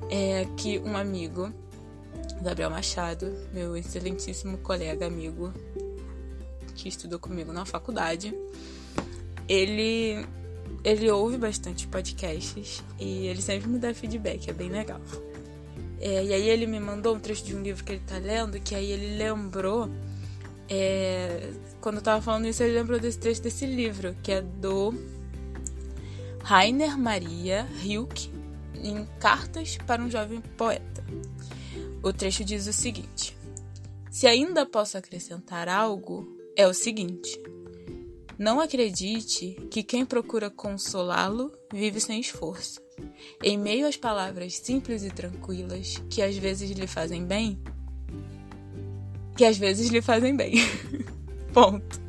É 0.09 0.45
que 0.57 0.79
um 0.79 0.95
amigo 0.95 1.51
Gabriel 2.41 2.69
Machado, 2.69 3.31
meu 3.53 3.75
excelentíssimo 3.75 4.57
colega, 4.59 5.05
amigo, 5.05 5.53
que 6.75 6.89
estudou 6.89 7.19
comigo 7.19 7.51
na 7.51 7.65
faculdade. 7.65 8.33
Ele 9.47 10.25
ele 10.83 11.09
ouve 11.09 11.37
bastante 11.37 11.87
podcasts 11.87 12.83
e 12.99 13.27
ele 13.27 13.41
sempre 13.41 13.67
me 13.67 13.79
dá 13.79 13.93
feedback, 13.93 14.49
é 14.49 14.53
bem 14.53 14.69
legal. 14.69 15.01
É, 15.99 16.23
e 16.23 16.33
aí 16.33 16.49
ele 16.49 16.67
me 16.67 16.79
mandou 16.79 17.15
um 17.15 17.19
trecho 17.19 17.43
de 17.43 17.55
um 17.55 17.61
livro 17.61 17.83
que 17.83 17.93
ele 17.93 18.01
tá 18.05 18.17
lendo, 18.17 18.59
que 18.59 18.75
aí 18.75 18.91
ele 18.91 19.17
lembrou. 19.17 19.89
É, 20.69 21.51
quando 21.81 21.97
eu 21.97 22.01
tava 22.01 22.21
falando 22.21 22.47
isso, 22.47 22.61
ele 22.61 22.77
lembrou 22.77 22.99
desse 22.99 23.17
trecho 23.17 23.41
desse 23.41 23.65
livro, 23.65 24.15
que 24.21 24.31
é 24.31 24.41
do 24.41 24.93
Rainer 26.43 26.97
Maria 26.97 27.67
Rilke, 27.79 28.31
em 28.75 29.05
Cartas 29.19 29.77
para 29.87 30.01
um 30.01 30.09
Jovem 30.09 30.41
Poeta. 30.55 31.03
O 32.03 32.13
trecho 32.13 32.43
diz 32.43 32.67
o 32.67 32.73
seguinte: 32.73 33.35
Se 34.09 34.27
ainda 34.27 34.65
posso 34.65 34.97
acrescentar 34.97 35.67
algo, 35.67 36.27
é 36.55 36.67
o 36.67 36.73
seguinte: 36.73 37.39
Não 38.37 38.59
acredite 38.59 39.55
que 39.69 39.83
quem 39.83 40.05
procura 40.05 40.49
consolá-lo 40.49 41.51
vive 41.73 41.99
sem 41.99 42.19
esforço. 42.19 42.81
Em 43.43 43.57
meio 43.57 43.87
às 43.87 43.97
palavras 43.97 44.57
simples 44.57 45.03
e 45.03 45.09
tranquilas 45.09 46.01
que 46.09 46.21
às 46.21 46.37
vezes 46.37 46.71
lhe 46.71 46.87
fazem 46.87 47.25
bem, 47.25 47.59
que 49.35 49.43
às 49.43 49.57
vezes 49.57 49.89
lhe 49.89 50.01
fazem 50.01 50.35
bem. 50.35 50.55
Ponto. 51.53 52.05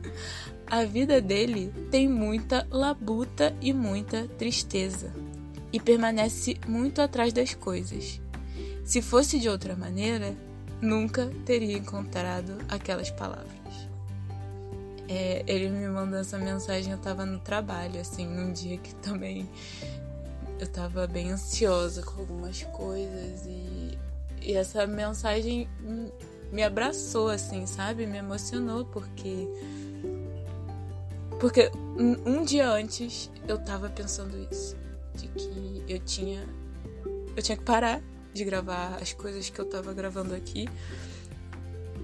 A 0.66 0.85
vida 0.85 1.20
dele 1.20 1.72
tem 1.90 2.09
muita 2.09 2.66
labuta 2.70 3.57
e 3.61 3.72
muita 3.72 4.27
tristeza 4.37 5.12
e 5.72 5.79
permanece 5.79 6.57
muito 6.66 7.01
atrás 7.01 7.33
das 7.33 7.55
coisas. 7.55 8.20
Se 8.87 9.03
fosse 9.03 9.40
de 9.40 9.49
outra 9.49 9.75
maneira, 9.75 10.33
nunca 10.81 11.29
teria 11.44 11.77
encontrado 11.77 12.57
aquelas 12.68 13.11
palavras. 13.11 13.51
É, 15.09 15.42
ele 15.44 15.68
me 15.68 15.88
mandou 15.88 16.20
essa 16.20 16.38
mensagem, 16.38 16.92
eu 16.92 16.99
tava 16.99 17.27
no 17.27 17.40
trabalho, 17.40 18.01
assim, 18.01 18.25
num 18.25 18.53
dia 18.53 18.79
que 18.79 18.94
também 18.96 19.49
eu 20.61 20.68
tava 20.68 21.05
bem 21.09 21.33
ansiosa 21.33 22.03
com 22.03 22.20
algumas 22.20 22.62
coisas 22.62 23.44
e, 23.44 23.99
e 24.40 24.55
essa 24.55 24.87
mensagem 24.87 25.68
me 26.53 26.62
abraçou, 26.62 27.29
assim, 27.29 27.66
sabe? 27.66 28.07
Me 28.07 28.18
emocionou 28.18 28.85
porque. 28.85 29.49
Porque 31.40 31.72
um, 31.99 32.44
dia 32.44 32.70
antes 32.70 33.31
eu 33.49 33.59
tava 33.59 33.90
pensando 33.90 34.49
isso, 34.49 34.77
de 35.16 35.27
que 35.27 35.85
eu 35.88 35.99
tinha. 35.99 36.49
Eu 37.37 37.42
tinha 37.42 37.59
que 37.59 37.64
parar 37.64 38.01
de 38.37 38.44
gravar 38.44 38.99
as 39.01 39.12
coisas 39.12 39.51
que 39.51 39.59
eu 39.59 39.64
tava 39.64 39.92
gravando 39.92 40.35
aqui, 40.35 40.68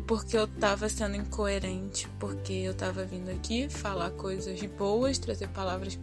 porque 0.07 0.37
eu 0.37 0.47
tava 0.49 0.89
sendo 0.89 1.17
incoerente, 1.17 2.09
porque 2.19 2.53
eu 2.53 2.75
tava 2.75 3.05
vindo 3.05 3.31
aqui 3.31 3.69
falar 3.69 4.11
coisas 4.11 4.61
boas, 4.63 5.19
trazer 5.19 5.49
palavras 5.49 5.99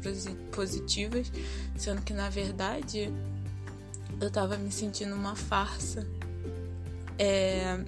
positivas, 0.51 1.31
sendo 1.77 2.01
que 2.01 2.13
na 2.13 2.29
verdade 2.29 3.11
eu 4.21 4.29
tava 4.29 4.57
me 4.57 4.71
sentindo 4.71 5.13
uma 5.15 5.35
farsa. 5.35 6.07
É... 7.17 7.83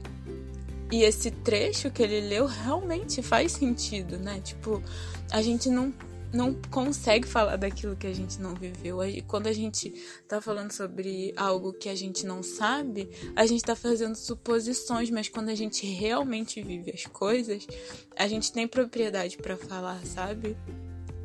E 0.91 1.04
esse 1.04 1.32
trecho 1.32 1.89
que 1.89 2.04
ele 2.04 2.27
leu 2.27 2.45
realmente 2.45 3.21
faz 3.21 3.54
sentido, 3.54 4.17
né? 4.17 4.41
Tipo, 4.43 4.84
a 5.32 5.41
gente 5.41 5.69
não 5.69 5.93
não 6.33 6.53
consegue 6.69 7.27
falar 7.27 7.57
daquilo 7.57 7.95
que 7.95 8.07
a 8.07 8.13
gente 8.13 8.39
não 8.39 8.55
viveu. 8.55 8.99
Quando 9.27 9.47
a 9.47 9.53
gente 9.53 9.93
tá 10.27 10.39
falando 10.41 10.71
sobre 10.71 11.33
algo 11.35 11.73
que 11.73 11.89
a 11.89 11.95
gente 11.95 12.25
não 12.25 12.41
sabe, 12.41 13.09
a 13.35 13.45
gente 13.45 13.63
tá 13.63 13.75
fazendo 13.75 14.15
suposições, 14.15 15.09
mas 15.09 15.27
quando 15.27 15.49
a 15.49 15.55
gente 15.55 15.85
realmente 15.85 16.61
vive 16.61 16.91
as 16.91 17.05
coisas, 17.05 17.67
a 18.15 18.27
gente 18.27 18.51
tem 18.51 18.67
propriedade 18.67 19.37
para 19.37 19.57
falar, 19.57 19.99
sabe? 20.05 20.55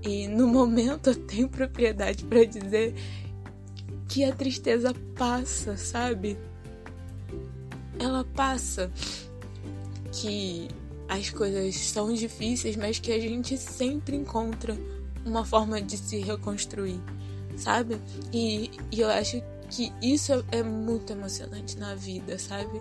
E 0.02 0.26
no 0.28 0.46
momento 0.46 1.10
eu 1.10 1.14
tenho 1.14 1.48
propriedade 1.48 2.24
para 2.24 2.44
dizer 2.44 2.94
que 4.08 4.24
a 4.24 4.34
tristeza 4.34 4.92
passa, 5.16 5.76
sabe? 5.76 6.36
Ela 7.98 8.24
passa. 8.24 8.90
Que 10.12 10.68
as 11.08 11.30
coisas 11.30 11.76
são 11.76 12.12
difíceis, 12.12 12.74
mas 12.76 12.98
que 12.98 13.12
a 13.12 13.20
gente 13.20 13.56
sempre 13.56 14.16
encontra 14.16 14.76
uma 15.26 15.44
forma 15.44 15.82
de 15.82 15.98
se 15.98 16.18
reconstruir, 16.20 17.00
sabe? 17.56 18.00
E, 18.32 18.70
e 18.92 19.00
eu 19.00 19.10
acho 19.10 19.42
que 19.68 19.92
isso 20.00 20.32
é, 20.52 20.62
muito 20.62 21.12
emocionante 21.12 21.76
na 21.76 21.94
vida, 21.94 22.38
sabe? 22.38 22.80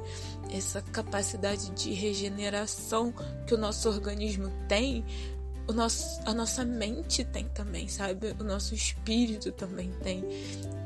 Essa 0.52 0.82
capacidade 0.82 1.72
de 1.72 1.92
regeneração 1.94 3.14
que 3.48 3.54
o 3.54 3.58
nosso 3.58 3.90
organismo 3.90 4.52
tem, 4.68 5.04
o 5.68 5.74
nosso, 5.74 6.22
a 6.26 6.34
nossa 6.34 6.64
mente 6.64 7.24
tem 7.24 7.46
também, 7.50 7.88
sabe? 7.88 8.36
O 8.40 8.44
nosso 8.44 8.76
espírito 8.76 9.52
também 9.52 9.92
tem. 10.04 10.24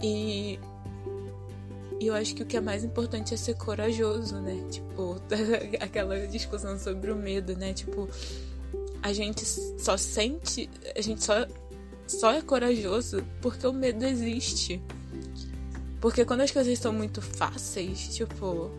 E, 0.02 0.58
e 2.00 2.08
eu 2.08 2.16
acho 2.16 2.34
que 2.34 2.44
o 2.44 2.46
que 2.46 2.56
é 2.56 2.62
mais 2.62 2.84
importante 2.86 3.34
é 3.34 3.38
ser 3.38 3.56
corajoso, 3.56 4.40
né? 4.40 4.66
Tipo, 4.72 5.22
aquela 5.82 6.28
discussão 6.28 6.80
sobre 6.80 7.12
o 7.12 7.16
medo, 7.16 7.58
né? 7.58 7.74
Tipo, 7.74 8.08
a 9.02 9.14
gente 9.14 9.46
só 9.46 9.98
sente, 9.98 10.70
a 10.96 11.02
gente 11.02 11.24
só, 11.24 11.48
só 12.08 12.32
é 12.32 12.42
corajoso 12.42 13.24
porque 13.42 13.66
o 13.66 13.74
medo 13.74 14.06
existe. 14.06 14.82
Porque 16.02 16.24
quando 16.24 16.42
as 16.42 16.52
coisas 16.52 16.72
estão 16.72 16.94
muito 16.94 17.22
fáceis, 17.22 18.16
tipo, 18.16 18.72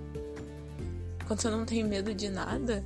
quando 1.26 1.40
você 1.40 1.50
não 1.50 1.64
tem 1.64 1.84
medo 1.84 2.14
de 2.14 2.28
nada, 2.28 2.84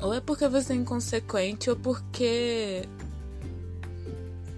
ou 0.00 0.12
é 0.12 0.20
porque 0.20 0.48
você 0.48 0.72
é 0.72 0.76
inconsequente, 0.76 1.70
ou 1.70 1.76
porque. 1.76 2.88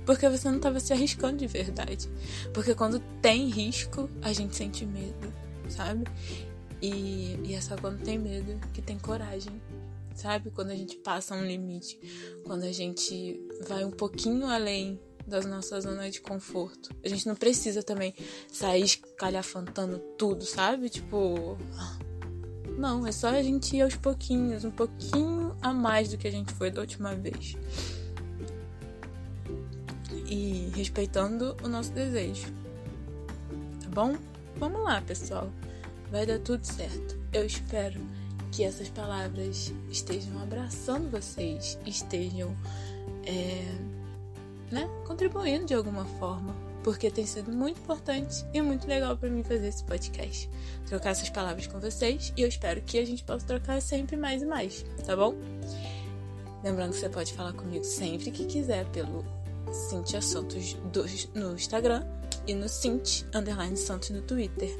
Porque 0.06 0.28
você 0.28 0.48
não 0.48 0.56
estava 0.56 0.80
se 0.80 0.92
arriscando 0.92 1.38
de 1.38 1.46
verdade. 1.46 2.08
Porque 2.52 2.74
quando 2.74 3.00
tem 3.22 3.48
risco, 3.48 4.10
a 4.20 4.32
gente 4.32 4.54
sente 4.54 4.84
medo, 4.84 5.32
sabe? 5.68 6.04
E, 6.80 7.38
e 7.42 7.54
é 7.54 7.60
só 7.60 7.76
quando 7.76 8.02
tem 8.02 8.18
medo 8.18 8.58
que 8.74 8.82
tem 8.82 8.98
coragem, 8.98 9.60
sabe? 10.14 10.50
Quando 10.50 10.70
a 10.70 10.76
gente 10.76 10.96
passa 10.96 11.34
um 11.34 11.44
limite, 11.44 11.98
quando 12.44 12.64
a 12.64 12.72
gente 12.72 13.40
vai 13.66 13.84
um 13.84 13.90
pouquinho 13.90 14.46
além 14.46 15.00
da 15.26 15.40
nossa 15.40 15.80
zona 15.80 16.10
de 16.10 16.20
conforto. 16.20 16.94
A 17.04 17.08
gente 17.08 17.26
não 17.26 17.34
precisa 17.34 17.82
também 17.82 18.14
sair 18.50 18.82
escalhafantando 18.82 19.98
tudo, 20.18 20.44
sabe? 20.44 20.88
Tipo. 20.88 21.56
Não, 22.76 23.06
é 23.06 23.12
só 23.12 23.28
a 23.28 23.42
gente 23.42 23.76
ir 23.76 23.82
aos 23.82 23.94
pouquinhos, 23.94 24.64
um 24.64 24.70
pouquinho 24.70 25.56
a 25.62 25.72
mais 25.72 26.08
do 26.08 26.18
que 26.18 26.26
a 26.26 26.30
gente 26.30 26.52
foi 26.54 26.70
da 26.70 26.80
última 26.80 27.14
vez. 27.14 27.56
E 30.26 30.70
respeitando 30.74 31.56
o 31.62 31.68
nosso 31.68 31.92
desejo. 31.92 32.52
Tá 33.80 33.88
bom? 33.90 34.16
Vamos 34.56 34.82
lá, 34.82 35.00
pessoal. 35.00 35.50
Vai 36.10 36.26
dar 36.26 36.40
tudo 36.40 36.64
certo. 36.64 37.16
Eu 37.32 37.46
espero 37.46 38.00
que 38.54 38.62
essas 38.62 38.88
palavras 38.88 39.72
estejam 39.90 40.40
abraçando 40.40 41.10
vocês, 41.10 41.76
estejam 41.84 42.56
é, 43.26 43.64
né, 44.70 44.88
contribuindo 45.04 45.66
de 45.66 45.74
alguma 45.74 46.04
forma, 46.20 46.54
porque 46.84 47.10
tem 47.10 47.26
sido 47.26 47.50
muito 47.50 47.80
importante 47.80 48.46
e 48.54 48.62
muito 48.62 48.86
legal 48.86 49.16
para 49.16 49.28
mim 49.28 49.42
fazer 49.42 49.66
esse 49.66 49.82
podcast, 49.82 50.48
trocar 50.86 51.10
essas 51.10 51.28
palavras 51.30 51.66
com 51.66 51.80
vocês 51.80 52.32
e 52.36 52.42
eu 52.42 52.48
espero 52.48 52.80
que 52.82 52.96
a 52.96 53.04
gente 53.04 53.24
possa 53.24 53.44
trocar 53.44 53.82
sempre 53.82 54.16
mais 54.16 54.40
e 54.40 54.46
mais, 54.46 54.84
tá 55.04 55.16
bom? 55.16 55.34
Lembrando 56.62 56.92
que 56.92 57.00
você 57.00 57.08
pode 57.08 57.34
falar 57.34 57.54
comigo 57.54 57.84
sempre 57.84 58.30
que 58.30 58.46
quiser 58.46 58.86
pelo 58.86 59.24
Cintia 59.72 60.22
Santos 60.22 60.78
no 61.34 61.54
Instagram 61.54 62.06
e 62.46 62.54
no 62.54 62.68
Cint 62.68 63.24
Underline 63.34 63.76
Santos 63.76 64.10
no 64.10 64.22
Twitter. 64.22 64.76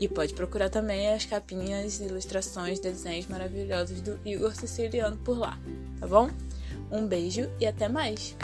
E 0.00 0.08
pode 0.08 0.34
procurar 0.34 0.70
também 0.70 1.08
as 1.12 1.24
capinhas, 1.24 2.00
ilustrações, 2.00 2.80
desenhos 2.80 3.26
maravilhosos 3.26 4.00
do 4.00 4.18
Igor 4.24 4.54
Siciliano 4.54 5.16
por 5.18 5.38
lá, 5.38 5.58
tá 6.00 6.06
bom? 6.06 6.30
Um 6.90 7.06
beijo 7.06 7.50
e 7.60 7.66
até 7.66 7.88
mais! 7.88 8.36